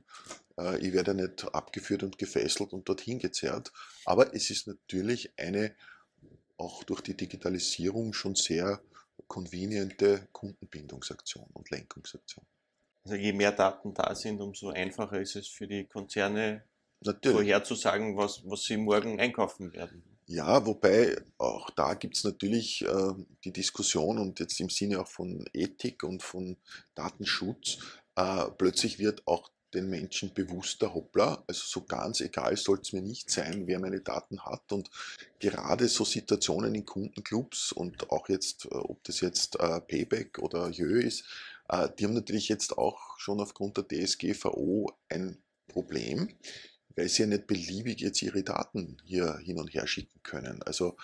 Äh, 0.57 0.79
ich 0.79 0.93
werde 0.93 1.13
nicht 1.13 1.53
abgeführt 1.53 2.03
und 2.03 2.17
gefesselt 2.17 2.73
und 2.73 2.87
dorthin 2.87 3.19
gezerrt. 3.19 3.71
Aber 4.09 4.33
es 4.33 4.49
ist 4.49 4.65
natürlich 4.65 5.31
eine, 5.37 5.75
auch 6.57 6.83
durch 6.83 7.01
die 7.01 7.15
Digitalisierung 7.15 8.11
schon 8.11 8.33
sehr 8.33 8.81
conveniente 9.27 10.27
Kundenbindungsaktion 10.31 11.45
und 11.53 11.69
Lenkungsaktion. 11.69 12.43
Also 13.03 13.15
je 13.15 13.33
mehr 13.33 13.51
Daten 13.51 13.93
da 13.93 14.15
sind, 14.15 14.41
umso 14.41 14.69
einfacher 14.69 15.21
ist 15.21 15.35
es 15.35 15.47
für 15.47 15.67
die 15.67 15.85
Konzerne 15.85 16.63
Natürlich. 17.01 17.37
vorherzusagen, 17.37 18.17
was, 18.17 18.41
was 18.45 18.63
sie 18.63 18.77
morgen 18.77 19.19
einkaufen 19.19 19.71
werden. 19.73 20.01
Ja, 20.25 20.65
wobei 20.65 21.15
auch 21.37 21.69
da 21.69 21.93
gibt 21.93 22.17
es 22.17 22.23
natürlich 22.23 22.81
äh, 22.81 23.13
die 23.43 23.53
Diskussion 23.53 24.17
und 24.17 24.39
jetzt 24.39 24.59
im 24.59 24.71
Sinne 24.71 25.01
auch 25.01 25.07
von 25.07 25.45
Ethik 25.53 26.01
und 26.03 26.23
von 26.23 26.57
Datenschutz, 26.95 27.77
äh, 28.15 28.45
plötzlich 28.57 28.97
wird 28.97 29.27
auch 29.27 29.51
den 29.73 29.89
Menschen 29.89 30.34
bewusster, 30.34 30.93
hoppla, 30.93 31.43
also 31.47 31.62
so 31.65 31.82
ganz 31.86 32.21
egal 32.21 32.58
soll 32.58 32.79
es 32.82 32.93
mir 32.93 33.01
nicht 33.01 33.29
sein, 33.29 33.67
wer 33.67 33.79
meine 33.79 34.01
Daten 34.01 34.41
hat. 34.45 34.71
Und 34.71 34.89
gerade 35.39 35.88
so 35.88 36.05
Situationen 36.05 36.75
in 36.75 36.86
Kundenclubs 36.86 37.71
und 37.71 38.10
auch 38.10 38.29
jetzt, 38.29 38.65
äh, 38.65 38.75
ob 38.75 39.03
das 39.03 39.21
jetzt 39.21 39.60
äh, 39.60 39.79
Payback 39.82 40.39
oder 40.39 40.69
Jö 40.69 41.01
ist, 41.01 41.25
äh, 41.69 41.88
die 41.97 42.05
haben 42.05 42.13
natürlich 42.13 42.49
jetzt 42.49 42.77
auch 42.77 43.19
schon 43.19 43.39
aufgrund 43.39 43.77
der 43.77 43.88
DSGVO 43.88 44.91
ein 45.10 45.38
Problem 45.67 46.29
weil 46.95 47.08
sie 47.08 47.21
ja 47.21 47.27
nicht 47.27 47.47
beliebig 47.47 48.01
jetzt 48.01 48.21
ihre 48.21 48.43
Daten 48.43 48.97
hier 49.05 49.38
hin 49.38 49.58
und 49.58 49.73
her 49.73 49.88
schicken 49.88 50.21
können. 50.21 50.62
Also 50.63 50.97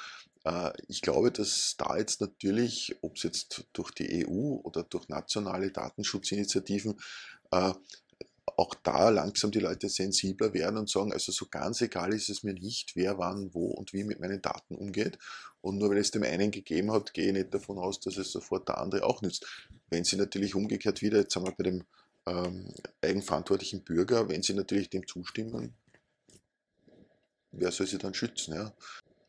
ich 0.88 1.02
glaube, 1.02 1.32
dass 1.32 1.76
da 1.76 1.98
jetzt 1.98 2.22
natürlich, 2.22 2.96
ob 3.02 3.16
es 3.16 3.24
jetzt 3.24 3.66
durch 3.74 3.90
die 3.92 4.28
EU 4.28 4.60
oder 4.62 4.84
durch 4.84 5.08
nationale 5.08 5.72
Datenschutzinitiativen, 5.72 7.00
auch 8.58 8.76
da 8.76 9.10
langsam 9.10 9.52
die 9.52 9.60
Leute 9.60 9.90
sensibler 9.90 10.54
werden 10.54 10.78
und 10.78 10.90
sagen, 10.90 11.12
also 11.12 11.32
so 11.32 11.48
ganz 11.50 11.82
egal 11.82 12.14
ist 12.14 12.30
es 12.30 12.44
mir 12.44 12.54
nicht, 12.54 12.96
wer 12.96 13.18
wann, 13.18 13.54
wo 13.54 13.68
und 13.68 13.92
wie 13.94 14.04
mit 14.04 14.20
meinen 14.20 14.42
Daten 14.42 14.76
umgeht. 14.76 15.18
Und 15.62 15.78
nur 15.78 15.90
weil 15.90 15.98
es 15.98 16.12
dem 16.12 16.24
einen 16.24 16.52
gegeben 16.52 16.92
hat, 16.92 17.14
gehe 17.14 17.28
ich 17.28 17.34
nicht 17.34 17.54
davon 17.54 17.80
aus, 17.80 18.00
dass 18.00 18.18
es 18.18 18.32
sofort 18.32 18.68
der 18.68 18.78
andere 18.78 19.04
auch 19.04 19.22
nützt. 19.22 19.46
Wenn 19.90 20.04
sie 20.04 20.16
natürlich 20.16 20.54
umgekehrt 20.54 21.02
wieder, 21.02 21.20
jetzt 21.20 21.34
sind 21.34 21.44
wir 21.44 21.54
bei 21.54 21.64
dem 21.64 21.84
ähm, 22.28 22.72
eigenverantwortlichen 23.02 23.84
Bürger, 23.84 24.30
wenn 24.30 24.44
sie 24.44 24.54
natürlich 24.54 24.90
dem 24.90 25.08
zustimmen, 25.08 25.76
wer 27.52 27.72
soll 27.72 27.88
sie 27.88 27.98
dann 27.98 28.14
schützen? 28.14 28.54
Ja? 28.54 28.74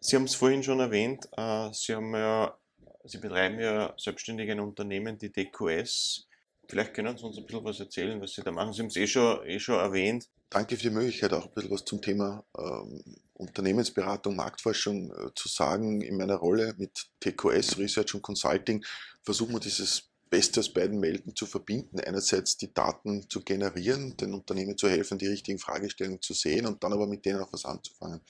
Sie 0.01 0.17
haben 0.17 0.25
es 0.25 0.35
vorhin 0.35 0.63
schon 0.63 0.81
erwähnt, 0.81 1.27
äh, 1.37 1.71
Sie 1.73 1.95
haben 1.95 2.15
ja, 2.15 2.57
Sie 3.05 3.19
betreiben 3.19 3.59
ja 3.59 3.95
selbstständig 3.97 4.51
ein 4.51 4.61
Unternehmen, 4.61 5.19
die 5.19 5.33
DQS. 5.33 6.26
Vielleicht 6.69 6.95
können 6.95 7.17
Sie 7.17 7.25
uns 7.25 7.39
ein 7.39 7.47
bisschen 7.47 7.65
was 7.65 7.81
erzählen, 7.81 8.21
was 8.21 8.33
Sie 8.33 8.43
da 8.43 8.51
machen. 8.51 8.73
Sie 8.73 8.81
haben 8.81 8.89
es 8.89 8.97
eh 8.97 9.07
schon, 9.07 9.47
eh 9.47 9.61
schon 9.61 9.77
erwähnt. 9.77 10.29
Danke 10.51 10.77
für 10.77 10.85
die 10.85 10.91
Möglichkeit, 10.91 11.33
auch 11.33 11.47
ein 11.47 11.55
bisschen 11.55 11.71
was 11.71 11.85
zum 11.85 12.03
Thema 12.03 12.45
ähm, 12.59 13.03
Unternehmensberatung, 13.35 14.37
Marktforschung 14.37 15.11
äh, 15.11 15.35
zu 15.35 15.49
sagen. 15.49 16.01
In 16.01 16.17
meiner 16.17 16.37
Rolle 16.37 16.75
mit 16.79 17.07
TQS, 17.21 17.79
Research 17.79 18.15
und 18.15 18.23
Consulting, 18.23 18.85
versuchen 19.23 19.53
wir 19.53 19.61
dieses 19.61 20.11
Beste 20.29 20.61
aus 20.61 20.73
beiden 20.73 21.01
Welten 21.03 21.37
zu 21.37 21.47
verbinden. 21.47 22.01
Einerseits 22.01 22.57
die 22.57 22.73
Daten 22.73 23.29
zu 23.29 23.43
generieren, 23.43 24.17
den 24.17 24.35
Unternehmen 24.35 24.77
zu 24.77 24.89
helfen, 24.89 25.19
die 25.19 25.29
richtigen 25.29 25.59
Fragestellungen 25.59 26.21
zu 26.21 26.35
sehen 26.35 26.67
und 26.67 26.83
dann 26.83 26.93
aber 26.93 27.07
mit 27.07 27.25
denen 27.25 27.41
auch 27.41 27.53
was 27.53 27.65
anzufangen. 27.65 28.21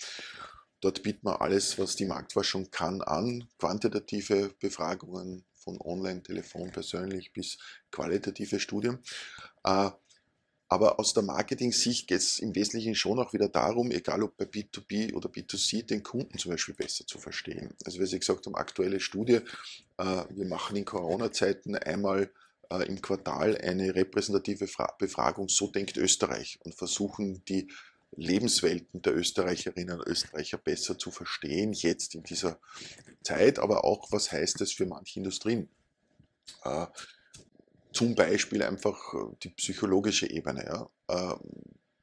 Dort 0.80 1.02
bieten 1.02 1.26
wir 1.26 1.40
alles, 1.40 1.78
was 1.78 1.96
die 1.96 2.04
Marktforschung 2.04 2.70
kann, 2.70 3.00
an. 3.00 3.48
Quantitative 3.58 4.54
Befragungen 4.60 5.44
von 5.66 5.80
Online, 5.80 6.22
Telefon, 6.22 6.70
persönlich 6.70 7.32
bis 7.32 7.58
qualitative 7.90 8.60
Studien. 8.60 9.00
Äh, 9.64 9.90
aber 10.68 10.98
aus 10.98 11.12
der 11.12 11.22
Marketing-Sicht 11.22 12.08
geht 12.08 12.18
es 12.18 12.38
im 12.38 12.54
Wesentlichen 12.54 12.94
schon 12.94 13.18
auch 13.18 13.32
wieder 13.32 13.48
darum, 13.48 13.90
egal 13.90 14.22
ob 14.22 14.36
bei 14.36 14.46
B2B 14.46 15.12
oder 15.14 15.28
B2C, 15.28 15.86
den 15.86 16.02
Kunden 16.02 16.38
zum 16.38 16.52
Beispiel 16.52 16.74
besser 16.74 17.06
zu 17.06 17.18
verstehen. 17.18 17.74
Also 17.84 18.00
wie 18.00 18.06
Sie 18.06 18.18
gesagt 18.18 18.46
haben, 18.46 18.56
aktuelle 18.56 18.98
Studie, 19.00 19.40
äh, 19.98 20.24
wir 20.30 20.46
machen 20.46 20.76
in 20.76 20.84
Corona-Zeiten 20.84 21.76
einmal 21.76 22.30
äh, 22.70 22.84
im 22.86 23.00
Quartal 23.00 23.56
eine 23.58 23.94
repräsentative 23.94 24.68
Befragung, 24.98 25.48
so 25.48 25.68
denkt 25.68 25.96
Österreich 25.96 26.58
und 26.64 26.74
versuchen 26.74 27.44
die 27.44 27.68
Lebenswelten 28.16 29.02
der 29.02 29.14
Österreicherinnen 29.14 30.00
und 30.00 30.06
Österreicher 30.06 30.58
besser 30.58 30.98
zu 30.98 31.10
verstehen, 31.10 31.72
jetzt 31.72 32.14
in 32.14 32.22
dieser 32.22 32.58
Zeit, 33.22 33.58
aber 33.58 33.84
auch, 33.84 34.10
was 34.10 34.32
heißt 34.32 34.60
es 34.60 34.72
für 34.72 34.86
manche 34.86 35.20
Industrien. 35.20 35.68
Äh, 36.64 36.86
zum 37.92 38.14
Beispiel 38.14 38.62
einfach 38.62 39.14
äh, 39.14 39.34
die 39.42 39.50
psychologische 39.50 40.30
Ebene. 40.30 40.64
Ja. 40.64 40.90
Ähm, 41.08 41.40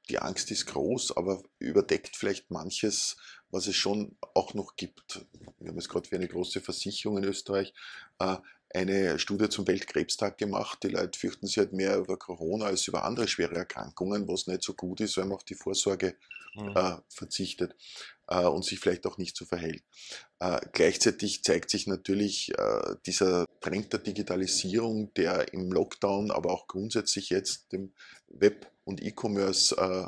die 0.09 0.19
Angst 0.19 0.51
ist 0.51 0.65
groß, 0.65 1.15
aber 1.15 1.41
überdeckt 1.59 2.17
vielleicht 2.17 2.51
manches, 2.51 3.15
was 3.51 3.67
es 3.67 3.75
schon 3.75 4.17
auch 4.33 4.53
noch 4.53 4.75
gibt. 4.75 5.25
Wir 5.59 5.69
haben 5.69 5.77
es 5.77 5.87
gerade 5.87 6.09
für 6.09 6.15
eine 6.15 6.27
große 6.27 6.61
Versicherung 6.61 7.19
in 7.19 7.23
Österreich 7.23 7.73
äh, 8.19 8.37
eine 8.73 9.19
Studie 9.19 9.49
zum 9.49 9.67
Weltkrebstag 9.67 10.37
gemacht. 10.37 10.79
Die 10.83 10.89
Leute 10.89 11.17
fürchten 11.17 11.45
sich 11.45 11.57
halt 11.57 11.73
mehr 11.73 11.97
über 11.97 12.17
Corona 12.17 12.65
als 12.65 12.87
über 12.87 13.03
andere 13.05 13.27
schwere 13.27 13.55
Erkrankungen, 13.55 14.27
was 14.27 14.47
nicht 14.47 14.63
so 14.63 14.73
gut 14.73 14.99
ist, 14.99 15.17
weil 15.17 15.25
man 15.25 15.35
auf 15.35 15.43
die 15.43 15.55
Vorsorge 15.55 16.15
mhm. 16.55 16.75
äh, 16.75 16.95
verzichtet 17.07 17.75
äh, 18.27 18.45
und 18.45 18.65
sich 18.65 18.79
vielleicht 18.79 19.05
auch 19.05 19.17
nicht 19.17 19.37
so 19.37 19.45
verhält. 19.45 19.83
Äh, 20.39 20.59
gleichzeitig 20.71 21.43
zeigt 21.43 21.69
sich 21.69 21.87
natürlich 21.87 22.51
äh, 22.57 22.95
dieser 23.05 23.45
Trend 23.61 23.93
der 23.93 23.99
Digitalisierung, 23.99 25.13
der 25.13 25.53
im 25.53 25.71
Lockdown, 25.71 26.31
aber 26.31 26.51
auch 26.51 26.67
grundsätzlich 26.67 27.29
jetzt 27.29 27.71
dem 27.71 27.93
Web- 28.27 28.71
und 28.85 29.03
E-Commerce 29.03 29.77
äh, 29.77 30.07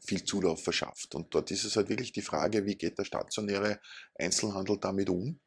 viel 0.00 0.24
Zulauf 0.24 0.62
verschafft. 0.62 1.14
Und 1.14 1.34
dort 1.34 1.50
ist 1.50 1.64
es 1.64 1.76
halt 1.76 1.88
wirklich 1.88 2.12
die 2.12 2.22
Frage, 2.22 2.64
wie 2.66 2.76
geht 2.76 2.98
der 2.98 3.04
stationäre 3.04 3.80
Einzelhandel 4.18 4.78
damit 4.78 5.08
um? 5.08 5.40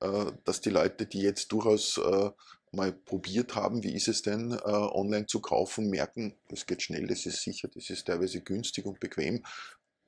Äh, 0.00 0.32
dass 0.44 0.60
die 0.60 0.70
Leute, 0.70 1.06
die 1.06 1.20
jetzt 1.20 1.50
durchaus 1.50 1.98
äh, 1.98 2.30
mal 2.70 2.92
probiert 2.92 3.56
haben, 3.56 3.82
wie 3.82 3.94
ist 3.94 4.08
es 4.08 4.22
denn, 4.22 4.52
äh, 4.52 4.56
online 4.62 5.26
zu 5.26 5.40
kaufen, 5.40 5.90
merken, 5.90 6.34
es 6.48 6.66
geht 6.66 6.82
schnell, 6.82 7.06
das 7.06 7.26
ist 7.26 7.42
sicher, 7.42 7.68
das 7.68 7.90
ist 7.90 8.06
teilweise 8.06 8.40
günstig 8.40 8.86
und 8.86 9.00
bequem, 9.00 9.44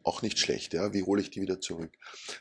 auch 0.04 0.22
nicht 0.22 0.38
schlecht. 0.38 0.74
Ja? 0.74 0.92
Wie 0.92 1.02
hole 1.02 1.20
ich 1.20 1.30
die 1.30 1.42
wieder 1.42 1.60
zurück? 1.60 1.90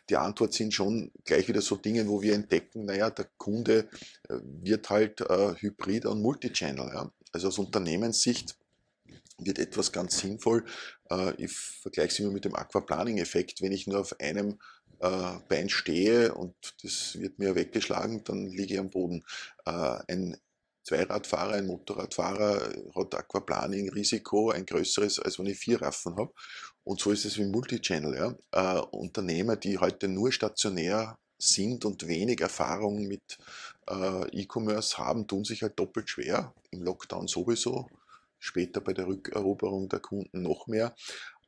Die 0.09 0.17
Antwort 0.17 0.53
sind 0.53 0.73
schon 0.73 1.11
gleich 1.25 1.47
wieder 1.47 1.61
so 1.61 1.75
Dinge, 1.75 2.07
wo 2.07 2.21
wir 2.21 2.35
entdecken, 2.35 2.85
naja, 2.85 3.09
der 3.09 3.27
Kunde 3.37 3.89
wird 4.29 4.89
halt 4.89 5.21
äh, 5.21 5.55
Hybrid 5.57 6.05
und 6.05 6.21
Multichannel. 6.21 6.87
Ja? 6.93 7.11
Also 7.31 7.47
aus 7.49 7.57
Unternehmenssicht 7.57 8.55
wird 9.39 9.59
etwas 9.59 9.91
ganz 9.91 10.19
sinnvoll. 10.19 10.65
Ich 11.37 11.51
vergleiche 11.51 12.09
es 12.09 12.19
immer 12.19 12.31
mit 12.31 12.43
dem 12.43 12.55
Aquaplaning-Effekt. 12.55 13.61
Wenn 13.61 13.71
ich 13.71 13.87
nur 13.87 14.01
auf 14.01 14.19
einem 14.19 14.59
äh, 14.99 15.39
Bein 15.47 15.69
stehe 15.69 16.33
und 16.33 16.55
das 16.83 17.19
wird 17.19 17.39
mir 17.39 17.55
weggeschlagen, 17.55 18.23
dann 18.23 18.47
liege 18.47 18.75
ich 18.75 18.79
am 18.79 18.89
Boden. 18.89 19.23
Äh, 19.65 19.99
ein 20.07 20.37
Zweiradfahrer, 20.83 21.53
ein 21.53 21.67
Motorradfahrer 21.67 22.73
hat 22.95 23.13
Aquaplaning-Risiko, 23.15 24.51
ein 24.51 24.65
größeres, 24.65 25.19
als 25.19 25.37
wenn 25.37 25.45
ich 25.45 25.59
vier 25.59 25.81
Raffen 25.81 26.15
habe. 26.15 26.33
Und 26.83 26.99
so 26.99 27.11
ist 27.11 27.25
es 27.25 27.37
wie 27.37 27.45
Multichannel. 27.45 28.15
Ja? 28.15 28.77
Äh, 28.77 28.81
Unternehmer, 28.91 29.55
die 29.55 29.77
heute 29.77 30.07
nur 30.07 30.31
stationär 30.31 31.17
sind 31.37 31.85
und 31.85 32.07
wenig 32.07 32.41
Erfahrung 32.41 33.07
mit 33.07 33.37
äh, 33.87 34.41
E-Commerce 34.41 34.97
haben, 34.97 35.27
tun 35.27 35.43
sich 35.43 35.61
halt 35.61 35.77
doppelt 35.77 36.09
schwer. 36.09 36.53
Im 36.71 36.81
Lockdown 36.81 37.27
sowieso, 37.27 37.87
später 38.39 38.81
bei 38.81 38.93
der 38.93 39.07
Rückeroberung 39.07 39.89
der 39.89 39.99
Kunden 39.99 40.41
noch 40.41 40.67
mehr, 40.67 40.95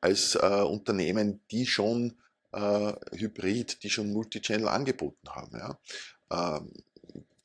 als 0.02 0.36
äh, 0.36 0.62
Unternehmen, 0.62 1.42
die 1.52 1.66
schon 1.66 2.16
äh, 2.52 2.94
Hybrid, 3.16 3.84
die 3.84 3.90
schon 3.90 4.12
Multichannel 4.14 4.68
angeboten 4.68 5.30
haben. 5.30 5.58
Ja. 5.58 5.80
Ähm, 6.32 6.72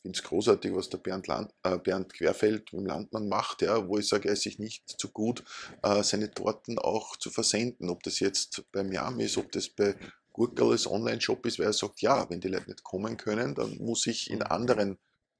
finde 0.06 0.18
es 0.18 0.22
großartig, 0.22 0.74
was 0.74 0.88
der 0.88 0.98
Bernd, 0.98 1.26
Land, 1.26 1.52
äh, 1.64 1.78
Bernd 1.78 2.12
Querfeld 2.12 2.72
mit 2.72 2.82
dem 2.82 2.86
Landmann 2.86 3.28
macht, 3.28 3.62
ja, 3.62 3.88
wo 3.88 3.98
ich 3.98 4.06
sage, 4.06 4.28
er 4.28 4.34
ist 4.34 4.42
sich 4.42 4.60
nicht 4.60 4.88
zu 4.88 5.08
gut, 5.08 5.42
äh, 5.82 6.02
seine 6.04 6.30
Torten 6.30 6.78
auch 6.78 7.16
zu 7.16 7.30
versenden. 7.30 7.90
Ob 7.90 8.04
das 8.04 8.20
jetzt 8.20 8.64
beim 8.70 8.92
Jam 8.92 9.18
ist, 9.18 9.36
ob 9.36 9.50
das 9.50 9.68
bei 9.68 9.96
Gurkales 10.32 10.86
Online-Shop 10.86 11.44
ist, 11.46 11.58
weil 11.58 11.66
er 11.66 11.72
sagt, 11.72 12.02
ja, 12.02 12.28
wenn 12.30 12.40
die 12.40 12.48
Leute 12.48 12.66
nicht 12.66 12.84
kommen 12.84 13.16
können, 13.16 13.54
dann 13.54 13.78
muss 13.78 14.06
ich 14.06 14.30
in 14.30 14.42
anderen 14.42 14.96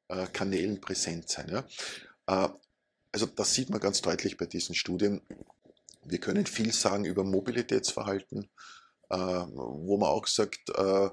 äh, 0.08 0.26
Kanälen 0.26 0.80
präsent 0.80 1.28
sein. 1.28 1.48
Ja. 1.48 2.46
Äh, 2.46 2.48
also 3.12 3.26
das 3.26 3.54
sieht 3.54 3.70
man 3.70 3.80
ganz 3.80 4.02
deutlich 4.02 4.36
bei 4.36 4.46
diesen 4.46 4.74
Studien. 4.74 5.20
Wir 6.04 6.18
können 6.18 6.46
viel 6.46 6.72
sagen 6.72 7.04
über 7.04 7.24
Mobilitätsverhalten, 7.24 8.48
wo 9.08 9.96
man 9.98 10.08
auch 10.08 10.26
sagt, 10.26 10.70
äh, 10.70 11.06
äh, 11.06 11.10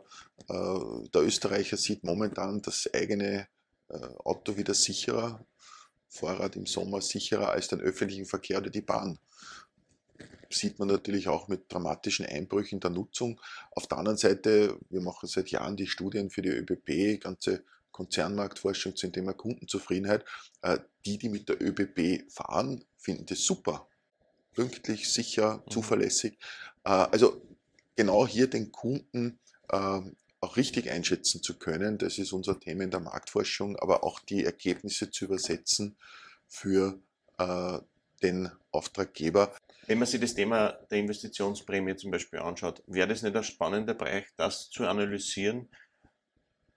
der 0.47 1.21
Österreicher 1.21 1.77
sieht 1.77 2.03
momentan 2.03 2.61
das 2.61 2.89
eigene 2.93 3.47
Auto 4.23 4.57
wieder 4.57 4.73
sicherer, 4.73 5.45
Fahrrad 6.07 6.55
im 6.55 6.65
Sommer 6.65 6.99
sicherer 7.01 7.49
als 7.49 7.67
den 7.67 7.79
öffentlichen 7.79 8.25
Verkehr 8.25 8.57
oder 8.57 8.71
die 8.71 8.81
Bahn. 8.81 9.19
Sieht 10.49 10.79
man 10.79 10.87
natürlich 10.87 11.27
auch 11.27 11.47
mit 11.47 11.71
dramatischen 11.71 12.25
Einbrüchen 12.25 12.79
der 12.79 12.89
Nutzung. 12.89 13.39
Auf 13.71 13.85
der 13.87 13.99
anderen 13.99 14.17
Seite, 14.17 14.79
wir 14.89 15.01
machen 15.01 15.27
seit 15.27 15.49
Jahren 15.49 15.75
die 15.75 15.85
Studien 15.85 16.31
für 16.31 16.41
die 16.41 16.49
ÖBB, 16.49 17.21
ganze 17.21 17.63
Konzernmarktforschung 17.91 18.95
zum 18.95 19.11
Thema 19.11 19.33
Kundenzufriedenheit. 19.33 20.25
Die, 21.05 21.19
die 21.19 21.29
mit 21.29 21.49
der 21.49 21.61
ÖBB 21.61 22.31
fahren, 22.31 22.83
finden 22.97 23.27
das 23.27 23.43
super. 23.43 23.87
Pünktlich, 24.53 25.11
sicher, 25.11 25.63
mhm. 25.65 25.71
zuverlässig. 25.71 26.39
Also 26.83 27.41
genau 27.95 28.27
hier 28.27 28.49
den 28.49 28.71
Kunden 28.71 29.39
ähm, 29.71 30.15
auch 30.41 30.57
richtig 30.57 30.91
einschätzen 30.91 31.41
zu 31.41 31.57
können. 31.57 31.97
Das 31.97 32.17
ist 32.17 32.33
unser 32.33 32.59
Thema 32.59 32.83
in 32.83 32.91
der 32.91 32.99
Marktforschung, 32.99 33.77
aber 33.77 34.03
auch 34.03 34.19
die 34.19 34.43
Ergebnisse 34.43 35.09
zu 35.09 35.25
übersetzen 35.25 35.95
für 36.47 36.99
äh, 37.37 37.79
den 38.21 38.51
Auftraggeber. 38.71 39.53
Wenn 39.87 39.99
man 39.99 40.07
sich 40.07 40.19
das 40.19 40.33
Thema 40.33 40.71
der 40.89 40.99
Investitionsprämie 40.99 41.95
zum 41.95 42.11
Beispiel 42.11 42.39
anschaut, 42.39 42.81
wäre 42.87 43.07
das 43.07 43.21
nicht 43.21 43.35
ein 43.35 43.43
spannender 43.43 43.93
Bereich, 43.93 44.25
das 44.37 44.69
zu 44.69 44.85
analysieren? 44.85 45.69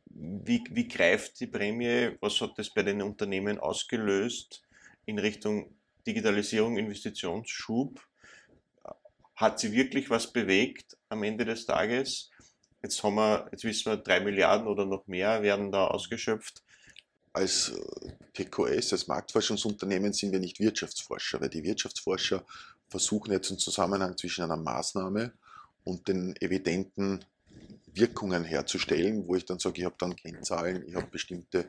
Wie, 0.07 0.65
wie 0.71 0.89
greift 0.89 1.41
die 1.41 1.47
Prämie? 1.47 2.17
Was 2.21 2.41
hat 2.41 2.59
das 2.59 2.71
bei 2.71 2.83
den 2.83 3.03
Unternehmen 3.03 3.59
ausgelöst 3.59 4.63
in 5.05 5.19
Richtung 5.19 5.75
Digitalisierung, 6.07 6.79
Investitionsschub? 6.79 8.01
Hat 9.37 9.61
sie 9.61 9.73
wirklich 9.73 10.11
was 10.11 10.33
bewegt 10.33 10.97
am 11.09 11.23
Ende 11.23 11.45
des 11.45 11.67
Tages? 11.67 12.31
Jetzt 12.83 13.03
haben 13.03 13.17
wir, 13.17 13.49
jetzt 13.53 13.65
wissen 13.65 13.93
wir, 13.93 13.97
drei 13.99 14.21
Milliarden 14.21 14.67
oder 14.67 14.87
noch 14.87 15.07
mehr 15.07 15.43
werden 15.43 15.71
da 15.71 15.87
ausgeschöpft. 15.87 16.63
Als 17.33 17.71
äh, 17.71 18.45
TQS, 18.45 18.93
als 18.93 19.07
Marktforschungsunternehmen 19.09 20.15
sind 20.15 20.33
wir 20.33 20.41
nicht 20.41 20.59
Wirtschaftsforscher, 20.59 21.41
weil 21.41 21.51
die 21.51 21.65
Wirtschaftsforscher 21.65 22.45
versuchen 22.89 23.33
jetzt 23.33 23.51
einen 23.51 23.59
Zusammenhang 23.59 24.17
zwischen 24.17 24.45
einer 24.45 24.57
Maßnahme 24.57 25.33
und 25.85 26.09
den 26.09 26.35
evidenten 26.41 27.25
Wirkungen 27.93 28.45
herzustellen, 28.45 29.27
wo 29.27 29.35
ich 29.37 29.45
dann 29.45 29.59
sage, 29.59 29.81
ich 29.81 29.85
habe 29.85 29.97
dann 29.99 30.17
Kennzahlen, 30.17 30.85
ich 30.87 30.95
habe 30.95 31.07
bestimmte 31.09 31.67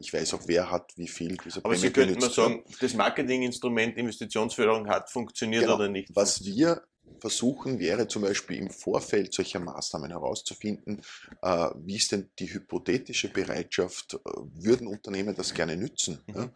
ich 0.00 0.12
weiß 0.12 0.34
auch, 0.34 0.42
wer 0.46 0.70
hat 0.70 0.92
wie 0.96 1.08
viel 1.08 1.36
dieser 1.36 1.64
Aber 1.64 1.76
Sie 1.76 1.90
könnten 1.90 2.18
mal 2.18 2.30
sagen, 2.30 2.64
das 2.80 2.94
Marketinginstrument 2.94 3.96
Investitionsförderung 3.96 4.88
hat 4.88 5.10
funktioniert 5.10 5.64
genau. 5.64 5.76
oder 5.76 5.88
nicht? 5.88 6.14
Was 6.14 6.44
wir 6.44 6.82
versuchen, 7.20 7.78
wäre 7.78 8.06
zum 8.06 8.22
Beispiel 8.22 8.58
im 8.58 8.70
Vorfeld 8.70 9.32
solcher 9.34 9.60
Maßnahmen 9.60 10.10
herauszufinden, 10.10 11.02
äh, 11.42 11.68
wie 11.84 11.96
ist 11.96 12.12
denn 12.12 12.30
die 12.38 12.52
hypothetische 12.52 13.28
Bereitschaft, 13.28 14.14
äh, 14.14 14.18
würden 14.54 14.86
Unternehmen 14.86 15.34
das 15.34 15.54
gerne 15.54 15.76
nützen? 15.76 16.20
Mhm. 16.26 16.50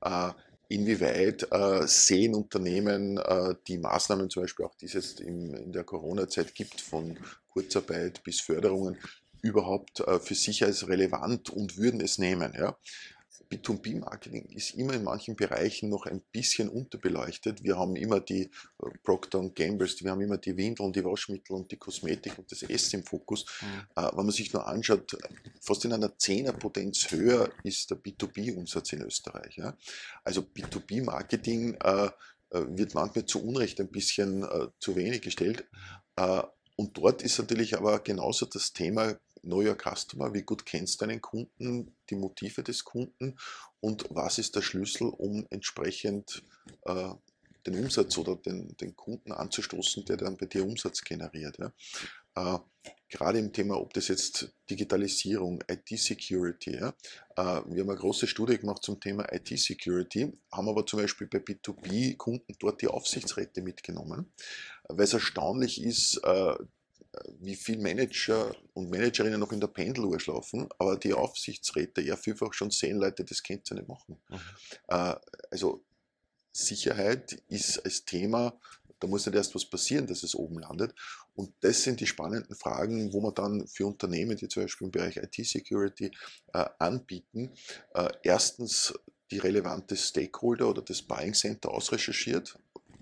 Ja? 0.00 0.34
inwieweit 0.68 1.50
äh, 1.50 1.86
sehen 1.86 2.34
Unternehmen 2.34 3.16
äh, 3.16 3.54
die 3.66 3.78
Maßnahmen, 3.78 4.28
zum 4.28 4.42
Beispiel 4.42 4.66
auch 4.66 4.74
die 4.74 4.86
es 4.86 4.92
jetzt 4.92 5.20
in, 5.20 5.54
in 5.54 5.72
der 5.72 5.84
Corona-Zeit 5.84 6.54
gibt, 6.54 6.80
von 6.80 7.18
Kurzarbeit 7.48 8.22
bis 8.22 8.40
Förderungen, 8.40 8.98
überhaupt 9.42 10.00
äh, 10.00 10.18
für 10.18 10.34
sich 10.34 10.64
als 10.64 10.88
relevant 10.88 11.50
und 11.50 11.76
würden 11.76 12.00
es 12.00 12.18
nehmen. 12.18 12.52
Ja. 12.56 12.76
B2B-Marketing 13.50 14.44
ist 14.50 14.74
immer 14.74 14.92
in 14.92 15.04
manchen 15.04 15.34
Bereichen 15.34 15.88
noch 15.88 16.04
ein 16.04 16.20
bisschen 16.32 16.68
unterbeleuchtet. 16.68 17.62
Wir 17.64 17.78
haben 17.78 17.96
immer 17.96 18.20
die 18.20 18.42
äh, 18.42 18.50
Procter 19.02 19.40
Gambles, 19.50 20.02
wir 20.02 20.10
haben 20.10 20.20
immer 20.20 20.36
die 20.36 20.56
Windeln, 20.56 20.92
die 20.92 21.04
Waschmittel 21.04 21.56
und 21.56 21.70
die 21.72 21.76
Kosmetik 21.76 22.38
und 22.38 22.50
das 22.52 22.62
Essen 22.62 23.00
im 23.00 23.06
Fokus. 23.06 23.46
Mhm. 23.62 24.02
Äh, 24.02 24.10
wenn 24.16 24.26
man 24.26 24.32
sich 24.32 24.52
nur 24.52 24.66
anschaut, 24.66 25.16
fast 25.60 25.84
in 25.84 25.92
einer 25.92 26.16
Zehnerpotenz 26.18 27.10
höher 27.10 27.50
ist 27.62 27.90
der 27.90 27.96
B2B-Umsatz 27.98 28.92
in 28.92 29.02
Österreich. 29.02 29.56
Ja. 29.56 29.76
Also 30.24 30.42
B2B-Marketing 30.42 31.74
äh, 31.82 32.10
äh, 32.50 32.64
wird 32.68 32.94
manchmal 32.94 33.26
zu 33.26 33.42
Unrecht 33.42 33.80
ein 33.80 33.88
bisschen 33.88 34.42
äh, 34.42 34.68
zu 34.78 34.96
wenig 34.96 35.22
gestellt. 35.22 35.66
Äh, 36.16 36.42
und 36.76 36.96
dort 36.96 37.22
ist 37.22 37.38
natürlich 37.38 37.76
aber 37.76 37.98
genauso 37.98 38.46
das 38.46 38.72
Thema 38.72 39.18
Know 39.42 39.62
Your 39.62 39.76
Customer, 39.76 40.32
wie 40.34 40.42
gut 40.42 40.66
kennst 40.66 41.00
du 41.00 41.06
deinen 41.06 41.20
Kunden, 41.20 41.94
die 42.10 42.16
Motive 42.16 42.62
des 42.62 42.84
Kunden 42.84 43.36
und 43.80 44.06
was 44.10 44.38
ist 44.38 44.56
der 44.56 44.62
Schlüssel, 44.62 45.08
um 45.08 45.46
entsprechend 45.50 46.42
äh, 46.84 47.10
den 47.66 47.78
Umsatz 47.84 48.16
oder 48.18 48.36
den, 48.36 48.76
den 48.76 48.96
Kunden 48.96 49.32
anzustoßen, 49.32 50.04
der 50.04 50.16
dann 50.16 50.36
bei 50.36 50.46
dir 50.46 50.64
Umsatz 50.64 51.02
generiert. 51.02 51.58
Ja. 51.58 51.72
Äh, 52.34 52.58
gerade 53.08 53.38
im 53.38 53.52
Thema, 53.52 53.78
ob 53.78 53.92
das 53.94 54.08
jetzt 54.08 54.52
Digitalisierung, 54.70 55.62
IT-Security, 55.68 56.76
ja. 56.76 56.88
äh, 57.36 57.62
wir 57.66 57.82
haben 57.82 57.90
eine 57.90 57.98
große 57.98 58.26
Studie 58.26 58.58
gemacht 58.58 58.82
zum 58.82 59.00
Thema 59.00 59.26
IT-Security, 59.32 60.32
haben 60.52 60.68
aber 60.68 60.86
zum 60.86 61.00
Beispiel 61.00 61.26
bei 61.26 61.38
B2B-Kunden 61.38 62.56
dort 62.58 62.82
die 62.82 62.88
Aufsichtsräte 62.88 63.62
mitgenommen, 63.62 64.32
weil 64.88 65.04
es 65.04 65.14
erstaunlich 65.14 65.82
ist, 65.82 66.20
äh, 66.24 66.54
wie 67.40 67.56
viele 67.56 67.82
Manager 67.82 68.54
und 68.74 68.90
Managerinnen 68.90 69.40
noch 69.40 69.52
in 69.52 69.60
der 69.60 69.68
Pendeluhr 69.68 70.18
schlafen, 70.20 70.68
aber 70.78 70.96
die 70.96 71.12
Aufsichtsräte 71.12 72.00
ja 72.00 72.16
vielfach 72.16 72.52
schon 72.52 72.70
sehen, 72.70 72.98
Leute, 72.98 73.24
das 73.24 73.42
könnt 73.42 73.70
ihr 73.70 73.76
nicht 73.76 73.88
machen. 73.88 74.18
Mhm. 74.28 74.40
Äh, 74.88 75.14
also 75.50 75.84
Sicherheit 76.52 77.40
ist 77.48 77.84
als 77.84 78.04
Thema, 78.04 78.58
da 79.00 79.06
muss 79.06 79.26
nicht 79.26 79.36
erst 79.36 79.54
was 79.54 79.64
passieren, 79.64 80.06
dass 80.06 80.22
es 80.22 80.34
oben 80.34 80.58
landet. 80.58 80.94
Und 81.34 81.52
das 81.60 81.82
sind 81.82 82.00
die 82.00 82.06
spannenden 82.06 82.56
Fragen, 82.56 83.12
wo 83.12 83.20
man 83.20 83.34
dann 83.34 83.66
für 83.68 83.86
Unternehmen, 83.86 84.36
die 84.36 84.48
zum 84.48 84.64
Beispiel 84.64 84.86
im 84.86 84.90
Bereich 84.90 85.16
IT-Security 85.16 86.10
äh, 86.52 86.64
anbieten, 86.78 87.52
äh, 87.94 88.08
erstens 88.22 88.92
die 89.30 89.38
relevante 89.38 89.96
Stakeholder 89.96 90.68
oder 90.68 90.82
das 90.82 91.02
Buying 91.02 91.34
Center 91.34 91.70
ausrecherchiert 91.70 92.58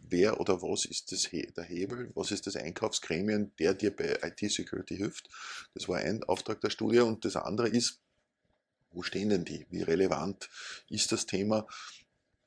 wer 0.08 0.40
oder 0.40 0.62
was 0.62 0.84
ist 0.84 1.12
das, 1.12 1.28
der 1.30 1.64
Hebel, 1.64 2.10
was 2.14 2.30
ist 2.30 2.46
das 2.46 2.56
Einkaufsgremien, 2.56 3.52
der 3.58 3.74
dir 3.74 3.94
bei 3.94 4.18
IT-Security 4.22 4.96
hilft. 4.96 5.28
Das 5.74 5.88
war 5.88 5.98
ein 5.98 6.22
Auftrag 6.24 6.60
der 6.60 6.70
Studie. 6.70 7.00
Und 7.00 7.24
das 7.24 7.36
andere 7.36 7.68
ist, 7.68 8.00
wo 8.92 9.02
stehen 9.02 9.28
denn 9.28 9.44
die? 9.44 9.66
Wie 9.70 9.82
relevant 9.82 10.48
ist 10.88 11.12
das 11.12 11.26
Thema? 11.26 11.66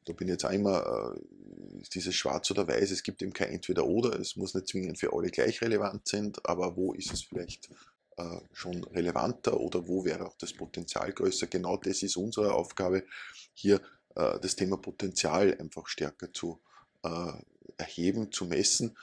Da 0.05 0.13
bin 0.13 0.27
ich 0.27 0.33
jetzt 0.33 0.45
auch 0.45 0.51
immer 0.51 1.15
äh, 1.15 1.21
dieses 1.93 2.15
Schwarz 2.15 2.49
oder 2.51 2.67
Weiß. 2.67 2.91
Es 2.91 3.03
gibt 3.03 3.21
eben 3.21 3.33
kein 3.33 3.49
Entweder-Oder. 3.49 4.19
Es 4.19 4.35
muss 4.35 4.55
nicht 4.55 4.67
zwingend 4.67 4.97
für 4.97 5.13
alle 5.13 5.29
gleich 5.29 5.61
relevant 5.61 6.07
sein, 6.07 6.33
aber 6.43 6.75
wo 6.75 6.93
ist 6.93 7.13
es 7.13 7.23
vielleicht 7.23 7.69
äh, 8.17 8.39
schon 8.53 8.83
relevanter 8.85 9.59
oder 9.59 9.87
wo 9.87 10.05
wäre 10.05 10.25
auch 10.25 10.35
das 10.37 10.53
Potenzial 10.53 11.11
größer? 11.13 11.47
Genau 11.47 11.77
das 11.77 12.01
ist 12.01 12.17
unsere 12.17 12.53
Aufgabe, 12.53 13.03
hier 13.53 13.81
äh, 14.15 14.39
das 14.39 14.55
Thema 14.55 14.77
Potenzial 14.77 15.55
einfach 15.59 15.87
stärker 15.87 16.33
zu 16.33 16.59
äh, 17.03 17.31
erheben, 17.77 18.31
zu 18.31 18.45
messen. 18.45 18.97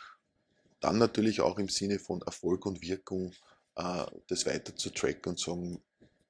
Dann 0.80 0.98
natürlich 0.98 1.40
auch 1.40 1.59
im 1.59 1.68
Sinne 1.68 1.98
von 1.98 2.22
Erfolg 2.22 2.66
und 2.66 2.82
Wirkung 2.82 3.32
äh, 3.76 4.04
das 4.28 4.46
weiter 4.46 4.74
zu 4.76 4.90
tracken 4.90 5.30
und 5.30 5.40
sagen, 5.40 5.82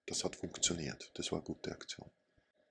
das 0.07 0.25
hat 0.25 0.37
funktioniert. 0.37 1.11
Das 1.15 1.33
war 1.33 1.39
eine 1.39 1.47
gute 1.47 1.73
Aktion. 1.73 2.09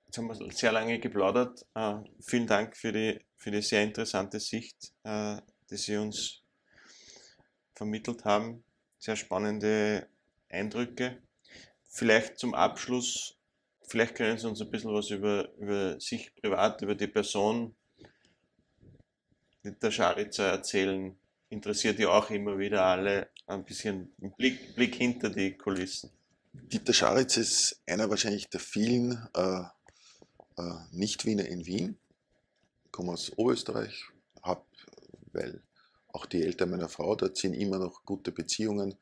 Jetzt 0.06 0.18
haben 0.18 0.28
wir 0.28 0.52
sehr 0.52 0.72
lange 0.72 0.98
geplaudert. 0.98 1.66
Äh, 1.74 1.96
vielen 2.20 2.46
Dank 2.46 2.76
für 2.76 2.92
die, 2.92 3.20
für 3.36 3.50
die 3.50 3.62
sehr 3.62 3.82
interessante 3.82 4.40
Sicht, 4.40 4.92
äh, 5.04 5.36
die 5.70 5.76
Sie 5.76 5.96
uns 5.96 6.42
vermittelt 7.74 8.24
haben. 8.24 8.64
Sehr 8.98 9.16
spannende 9.16 10.08
Eindrücke. 10.48 11.22
Vielleicht 11.88 12.38
zum 12.38 12.54
Abschluss, 12.54 13.36
vielleicht 13.86 14.14
können 14.14 14.38
Sie 14.38 14.48
uns 14.48 14.60
ein 14.60 14.70
bisschen 14.70 14.92
was 14.92 15.10
über, 15.10 15.52
über 15.56 16.00
sich 16.00 16.34
privat, 16.36 16.80
über 16.82 16.94
die 16.94 17.08
Person 17.08 17.74
der 19.72 19.90
Scharitzer 19.90 20.46
erzählen, 20.46 21.16
interessiert 21.48 21.98
ja 21.98 22.08
auch 22.08 22.30
immer 22.30 22.58
wieder 22.58 22.84
alle 22.84 23.28
ein 23.46 23.64
bisschen 23.64 24.12
Blick, 24.36 24.74
Blick 24.74 24.94
hinter 24.96 25.30
die 25.30 25.56
Kulissen. 25.56 26.10
Dieter 26.52 26.92
Scharitz 26.92 27.36
ist 27.36 27.82
einer 27.86 28.10
wahrscheinlich 28.10 28.48
der 28.48 28.60
vielen 28.60 29.28
äh, 29.34 29.62
äh, 30.56 30.74
Nicht-Wiener 30.90 31.46
in 31.46 31.66
Wien. 31.66 31.98
Ich 32.84 32.92
komme 32.92 33.12
aus 33.12 33.32
Oberösterreich, 33.36 34.04
habe, 34.42 34.64
weil 35.32 35.62
auch 36.08 36.26
die 36.26 36.42
Eltern 36.42 36.70
meiner 36.70 36.88
Frau 36.88 37.14
dort 37.14 37.36
sind 37.36 37.54
immer 37.54 37.78
noch 37.78 38.04
gute 38.04 38.32
Beziehungen 38.32 38.96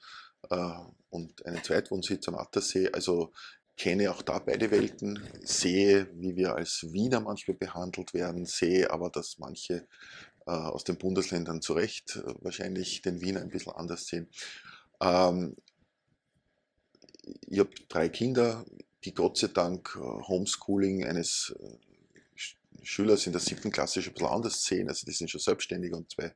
äh, 0.50 0.74
und 1.11 1.46
einen 1.46 1.62
Zweitwohnsitz 1.62 2.29
am 2.29 2.35
Attersee. 2.35 2.90
Also 2.92 3.33
kenne 3.77 4.11
auch 4.11 4.22
da 4.22 4.38
beide 4.38 4.70
Welten, 4.70 5.22
sehe, 5.42 6.09
wie 6.14 6.37
wir 6.37 6.55
als 6.55 6.92
Wiener 6.92 7.20
manchmal 7.20 7.57
behandelt 7.57 8.14
werden, 8.14 8.46
sehe 8.46 8.90
aber, 8.90 9.11
dass 9.11 9.38
manche 9.38 9.87
aus 10.50 10.85
den 10.85 10.96
Bundesländern 10.96 11.62
zu 11.62 11.72
Recht 11.72 12.16
äh, 12.16 12.35
wahrscheinlich 12.40 13.02
den 13.02 13.20
Wiener 13.20 13.40
ein 13.40 13.50
bisschen 13.50 13.72
anders 13.72 14.07
sehen. 14.07 14.28
Ähm, 15.00 15.57
ich 17.48 17.59
habe 17.59 17.70
drei 17.88 18.09
Kinder, 18.09 18.64
die 19.04 19.14
Gott 19.14 19.38
sei 19.38 19.48
Dank 19.48 19.96
äh, 19.96 20.00
Homeschooling 20.00 21.04
eines 21.04 21.54
äh, 21.59 21.78
Schülers 22.83 23.26
in 23.26 23.33
der 23.33 23.40
siebten 23.40 23.70
Klasse 23.70 24.02
schon 24.02 24.12
ein 24.12 24.14
bisschen 24.14 24.28
anders 24.28 24.62
sehen. 24.62 24.88
Also 24.88 25.07
die 25.07 25.12
sind 25.12 25.30
schon 25.30 25.40
selbstständig 25.40 25.92
und 25.92 26.11
zwei 26.11 26.35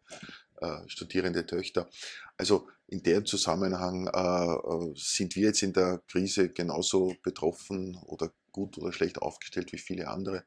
äh, 0.61 0.89
studierende 0.89 1.45
Töchter. 1.45 1.89
Also 2.37 2.69
in 2.89 3.03
dem 3.03 3.27
Zusammenhang 3.27 4.07
äh, 4.07 4.91
äh, 4.91 4.95
sind 4.97 5.37
wir 5.37 5.49
jetzt 5.49 5.63
in 5.63 5.73
der 5.73 6.01
Krise 6.09 6.49
genauso 6.49 7.15
betroffen 7.23 7.97
oder 8.07 8.33
gut 8.51 8.79
oder 8.79 8.93
schlecht 8.93 9.21
aufgestellt 9.21 9.73
wie 9.73 9.79
viele 9.79 10.09
andere. 10.09 10.45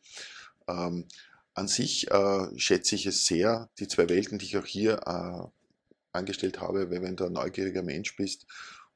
Ähm, 0.68 1.08
an 1.54 1.68
sich 1.68 2.10
äh, 2.12 2.48
schätze 2.58 2.96
ich 2.96 3.06
es 3.06 3.26
sehr, 3.26 3.70
die 3.80 3.88
zwei 3.88 4.08
Welten, 4.10 4.40
die 4.40 4.46
ich 4.46 4.58
auch 4.58 4.66
hier 4.66 5.02
äh, 5.06 6.18
angestellt 6.18 6.60
habe, 6.60 6.90
weil 6.90 7.02
wenn 7.02 7.16
du 7.16 7.26
ein 7.26 7.34
neugieriger 7.34 7.84
Mensch 7.84 8.16
bist 8.16 8.46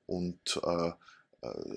und 0.06 0.60
äh, 0.64 0.92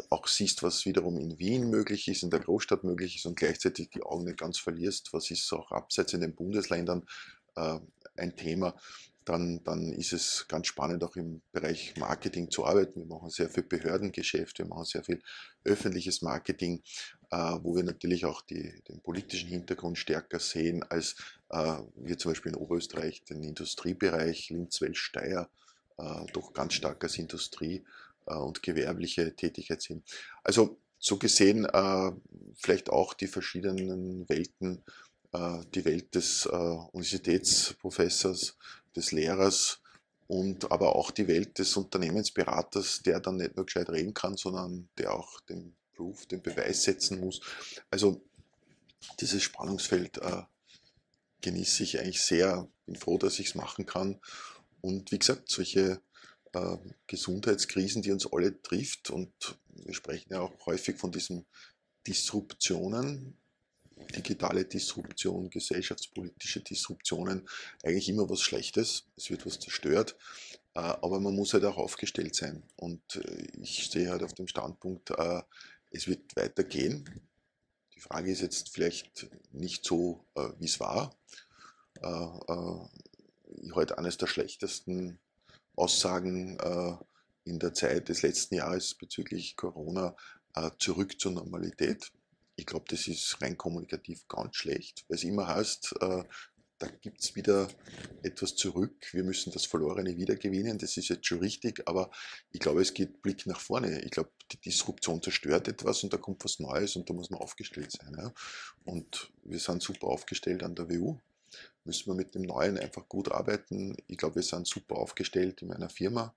auch 0.08 0.26
siehst, 0.26 0.62
was 0.62 0.86
wiederum 0.86 1.18
in 1.18 1.38
Wien 1.38 1.68
möglich 1.68 2.08
ist, 2.08 2.22
in 2.22 2.30
der 2.30 2.40
Großstadt 2.40 2.84
möglich 2.84 3.16
ist 3.16 3.26
und 3.26 3.36
gleichzeitig 3.36 3.90
die 3.90 4.02
Augen 4.02 4.24
nicht 4.24 4.38
ganz 4.38 4.58
verlierst, 4.58 5.12
was 5.12 5.30
ist 5.30 5.52
auch 5.52 5.72
abseits 5.72 6.14
in 6.14 6.22
den 6.22 6.34
Bundesländern 6.34 7.04
ein 8.16 8.36
Thema, 8.36 8.74
dann, 9.28 9.62
dann 9.64 9.92
ist 9.92 10.12
es 10.12 10.46
ganz 10.48 10.68
spannend, 10.68 11.04
auch 11.04 11.16
im 11.16 11.42
Bereich 11.52 11.94
Marketing 11.96 12.50
zu 12.50 12.64
arbeiten. 12.64 13.00
Wir 13.00 13.06
machen 13.06 13.28
sehr 13.30 13.50
viel 13.50 13.62
Behördengeschäft, 13.62 14.58
wir 14.58 14.66
machen 14.66 14.84
sehr 14.84 15.04
viel 15.04 15.20
öffentliches 15.64 16.22
Marketing, 16.22 16.82
äh, 17.17 17.17
wo 17.30 17.76
wir 17.76 17.82
natürlich 17.82 18.24
auch 18.24 18.42
die, 18.42 18.82
den 18.88 19.00
politischen 19.00 19.48
Hintergrund 19.48 19.98
stärker 19.98 20.38
sehen, 20.38 20.82
als 20.82 21.16
äh, 21.50 21.76
wir 21.96 22.18
zum 22.18 22.32
Beispiel 22.32 22.52
in 22.52 22.58
Oberösterreich 22.58 23.24
den 23.24 23.42
Industriebereich 23.42 24.50
Linz-Wels-Steyr 24.50 25.48
äh, 25.98 26.26
doch 26.32 26.52
ganz 26.52 26.74
stark 26.74 27.02
als 27.04 27.18
Industrie 27.18 27.84
äh, 28.26 28.34
und 28.34 28.62
gewerbliche 28.62 29.34
Tätigkeit 29.34 29.82
sehen. 29.82 30.04
Also 30.44 30.78
so 30.98 31.18
gesehen 31.18 31.64
äh, 31.64 32.12
vielleicht 32.56 32.90
auch 32.90 33.14
die 33.14 33.28
verschiedenen 33.28 34.28
Welten 34.28 34.84
äh, 35.32 35.60
die 35.74 35.84
Welt 35.84 36.14
des 36.14 36.46
Universitätsprofessors, 36.46 38.56
des 38.96 39.12
Lehrers 39.12 39.80
und 40.26 40.72
aber 40.72 40.96
auch 40.96 41.10
die 41.10 41.28
Welt 41.28 41.58
des 41.58 41.76
Unternehmensberaters, 41.76 43.02
der 43.02 43.20
dann 43.20 43.36
nicht 43.36 43.56
nur 43.56 43.66
gescheit 43.66 43.90
reden 43.90 44.14
kann, 44.14 44.36
sondern 44.36 44.88
der 44.98 45.14
auch 45.14 45.40
den 45.40 45.76
Proof, 45.98 46.26
den 46.26 46.40
Beweis 46.40 46.84
setzen 46.84 47.18
muss. 47.18 47.40
Also 47.90 48.22
dieses 49.20 49.42
Spannungsfeld 49.42 50.18
äh, 50.18 50.42
genieße 51.40 51.82
ich 51.82 51.98
eigentlich 51.98 52.22
sehr, 52.22 52.68
bin 52.86 52.94
froh, 52.94 53.18
dass 53.18 53.40
ich 53.40 53.48
es 53.48 53.54
machen 53.56 53.84
kann. 53.84 54.20
Und 54.80 55.10
wie 55.10 55.18
gesagt, 55.18 55.50
solche 55.50 56.00
äh, 56.52 56.76
Gesundheitskrisen, 57.08 58.02
die 58.02 58.12
uns 58.12 58.32
alle 58.32 58.62
trifft, 58.62 59.10
und 59.10 59.32
wir 59.70 59.94
sprechen 59.94 60.32
ja 60.32 60.40
auch 60.40 60.66
häufig 60.66 60.96
von 60.96 61.10
diesen 61.10 61.46
Disruptionen, 62.06 63.36
digitale 64.14 64.64
Disruption, 64.64 65.50
gesellschaftspolitische 65.50 66.60
Disruptionen 66.60 67.48
eigentlich 67.82 68.08
immer 68.08 68.30
was 68.30 68.40
Schlechtes. 68.40 69.08
Es 69.16 69.30
wird 69.30 69.44
was 69.44 69.58
zerstört, 69.58 70.16
äh, 70.74 70.80
aber 70.80 71.18
man 71.18 71.34
muss 71.34 71.54
halt 71.54 71.64
auch 71.64 71.76
aufgestellt 71.76 72.36
sein. 72.36 72.62
Und 72.76 73.16
äh, 73.16 73.48
ich 73.60 73.82
stehe 73.82 74.10
halt 74.10 74.22
auf 74.22 74.34
dem 74.34 74.46
Standpunkt, 74.46 75.10
äh, 75.10 75.42
es 75.90 76.06
wird 76.08 76.36
weitergehen. 76.36 77.28
Die 77.94 78.00
Frage 78.00 78.30
ist 78.30 78.42
jetzt 78.42 78.70
vielleicht 78.70 79.28
nicht 79.52 79.84
so, 79.84 80.24
wie 80.58 80.66
es 80.66 80.78
war. 80.80 81.16
Ich 81.96 83.74
halte 83.74 83.98
eines 83.98 84.18
der 84.18 84.26
schlechtesten 84.26 85.18
Aussagen 85.74 86.58
in 87.44 87.58
der 87.58 87.74
Zeit 87.74 88.08
des 88.08 88.22
letzten 88.22 88.54
Jahres 88.56 88.94
bezüglich 88.94 89.56
Corona 89.56 90.14
zurück 90.78 91.20
zur 91.20 91.32
Normalität. 91.32 92.12
Ich 92.56 92.66
glaube, 92.66 92.86
das 92.88 93.06
ist 93.06 93.40
rein 93.40 93.56
kommunikativ 93.56 94.26
ganz 94.28 94.56
schlecht, 94.56 95.04
weil 95.08 95.16
es 95.16 95.24
immer 95.24 95.46
heißt, 95.46 95.94
äh, 96.00 96.24
da 96.78 96.86
gibt 96.86 97.20
es 97.20 97.34
wieder 97.34 97.68
etwas 98.22 98.54
zurück, 98.54 99.12
wir 99.12 99.24
müssen 99.24 99.52
das 99.52 99.66
Verlorene 99.66 100.16
wieder 100.16 100.36
gewinnen, 100.36 100.78
das 100.78 100.96
ist 100.96 101.08
jetzt 101.08 101.26
schon 101.26 101.40
richtig, 101.40 101.82
aber 101.86 102.10
ich 102.52 102.60
glaube, 102.60 102.80
es 102.80 102.94
geht 102.94 103.20
Blick 103.20 103.46
nach 103.46 103.60
vorne. 103.60 104.00
Ich 104.02 104.12
glaube, 104.12 104.30
die 104.52 104.60
Disruption 104.60 105.22
zerstört 105.22 105.68
etwas 105.68 106.04
und 106.04 106.12
da 106.12 106.18
kommt 106.18 106.44
was 106.44 106.60
Neues 106.60 106.96
und 106.96 107.10
da 107.10 107.14
muss 107.14 107.30
man 107.30 107.40
aufgestellt 107.40 107.90
sein. 107.92 108.14
Ja? 108.16 108.32
Und 108.84 109.30
wir 109.44 109.58
sind 109.58 109.82
super 109.82 110.06
aufgestellt 110.06 110.62
an 110.62 110.74
der 110.74 110.88
WU, 110.88 111.18
müssen 111.84 112.06
wir 112.06 112.14
mit 112.14 112.34
dem 112.34 112.42
Neuen 112.42 112.78
einfach 112.78 113.08
gut 113.08 113.32
arbeiten. 113.32 113.96
Ich 114.06 114.16
glaube, 114.16 114.36
wir 114.36 114.42
sind 114.42 114.66
super 114.66 114.96
aufgestellt 114.96 115.62
in 115.62 115.68
meiner 115.68 115.88
Firma 115.88 116.34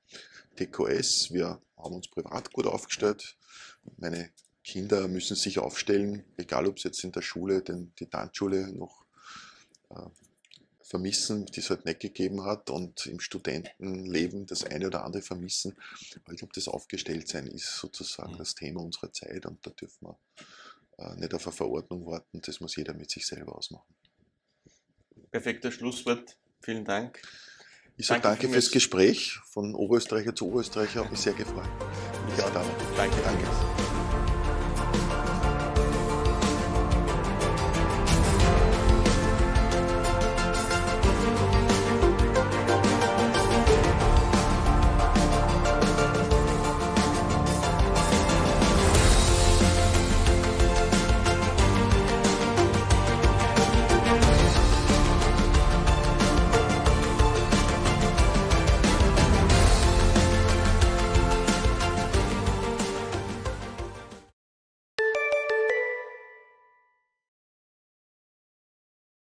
TQS, 0.56 1.32
wir 1.34 1.62
haben 1.78 1.96
uns 1.96 2.08
privat 2.08 2.52
gut 2.52 2.66
aufgestellt. 2.66 3.38
Meine 3.98 4.32
Kinder 4.64 5.08
müssen 5.08 5.36
sich 5.36 5.60
aufstellen, 5.60 6.24
egal 6.38 6.68
ob 6.68 6.80
sie 6.80 6.88
jetzt 6.88 7.04
in 7.04 7.12
der 7.12 7.22
Schule 7.22 7.62
den, 7.62 7.94
die 8.00 8.08
Tanzschule 8.08 8.72
noch 8.72 9.06
äh, 9.90 9.96
vermissen, 10.92 11.46
die 11.46 11.62
es 11.62 11.70
halt 11.70 11.86
nicht 11.86 12.02
gegeben 12.02 12.44
hat 12.44 12.70
und 12.70 13.06
im 13.06 13.22
Studentenleben 13.22 14.46
das 14.46 14.66
eine 14.66 14.88
oder 14.88 15.06
andere 15.06 15.24
vermissen. 15.24 15.78
Aber 16.24 16.34
ich 16.34 16.40
glaube, 16.40 16.54
das 16.54 16.68
Aufgestelltsein 16.68 17.48
ist 17.48 17.78
sozusagen 17.78 18.34
mhm. 18.34 18.38
das 18.38 18.56
Thema 18.56 18.82
unserer 18.82 19.12
Zeit 19.14 19.46
und 19.46 19.66
da 19.66 19.72
dürfen 19.72 20.08
wir 20.08 20.20
äh, 20.98 21.16
nicht 21.16 21.34
auf 21.34 21.48
eine 21.48 21.56
Verordnung 21.56 22.06
warten, 22.06 22.42
das 22.42 22.60
muss 22.60 22.76
jeder 22.76 22.94
mit 22.94 23.10
sich 23.10 23.26
selber 23.26 23.56
ausmachen. 23.56 23.96
Perfekter 25.32 25.72
Schlusswort. 25.72 26.38
Vielen 26.62 26.84
Dank. 26.84 27.22
Ich 27.96 28.08
sage 28.08 28.22
danke, 28.22 28.42
danke 28.42 28.54
fürs 28.54 28.72
Gespräch 28.72 29.40
von 29.46 29.74
Oberösterreicher 29.74 30.36
zu 30.36 30.48
Oberösterreicher, 30.48 31.06
hat 31.06 31.12
mich 31.12 31.22
sehr 31.22 31.34
gefreut. 31.34 31.70
Ich 32.36 32.44
auch. 32.44 32.52
Danke. 32.98 33.16
danke. 33.24 33.91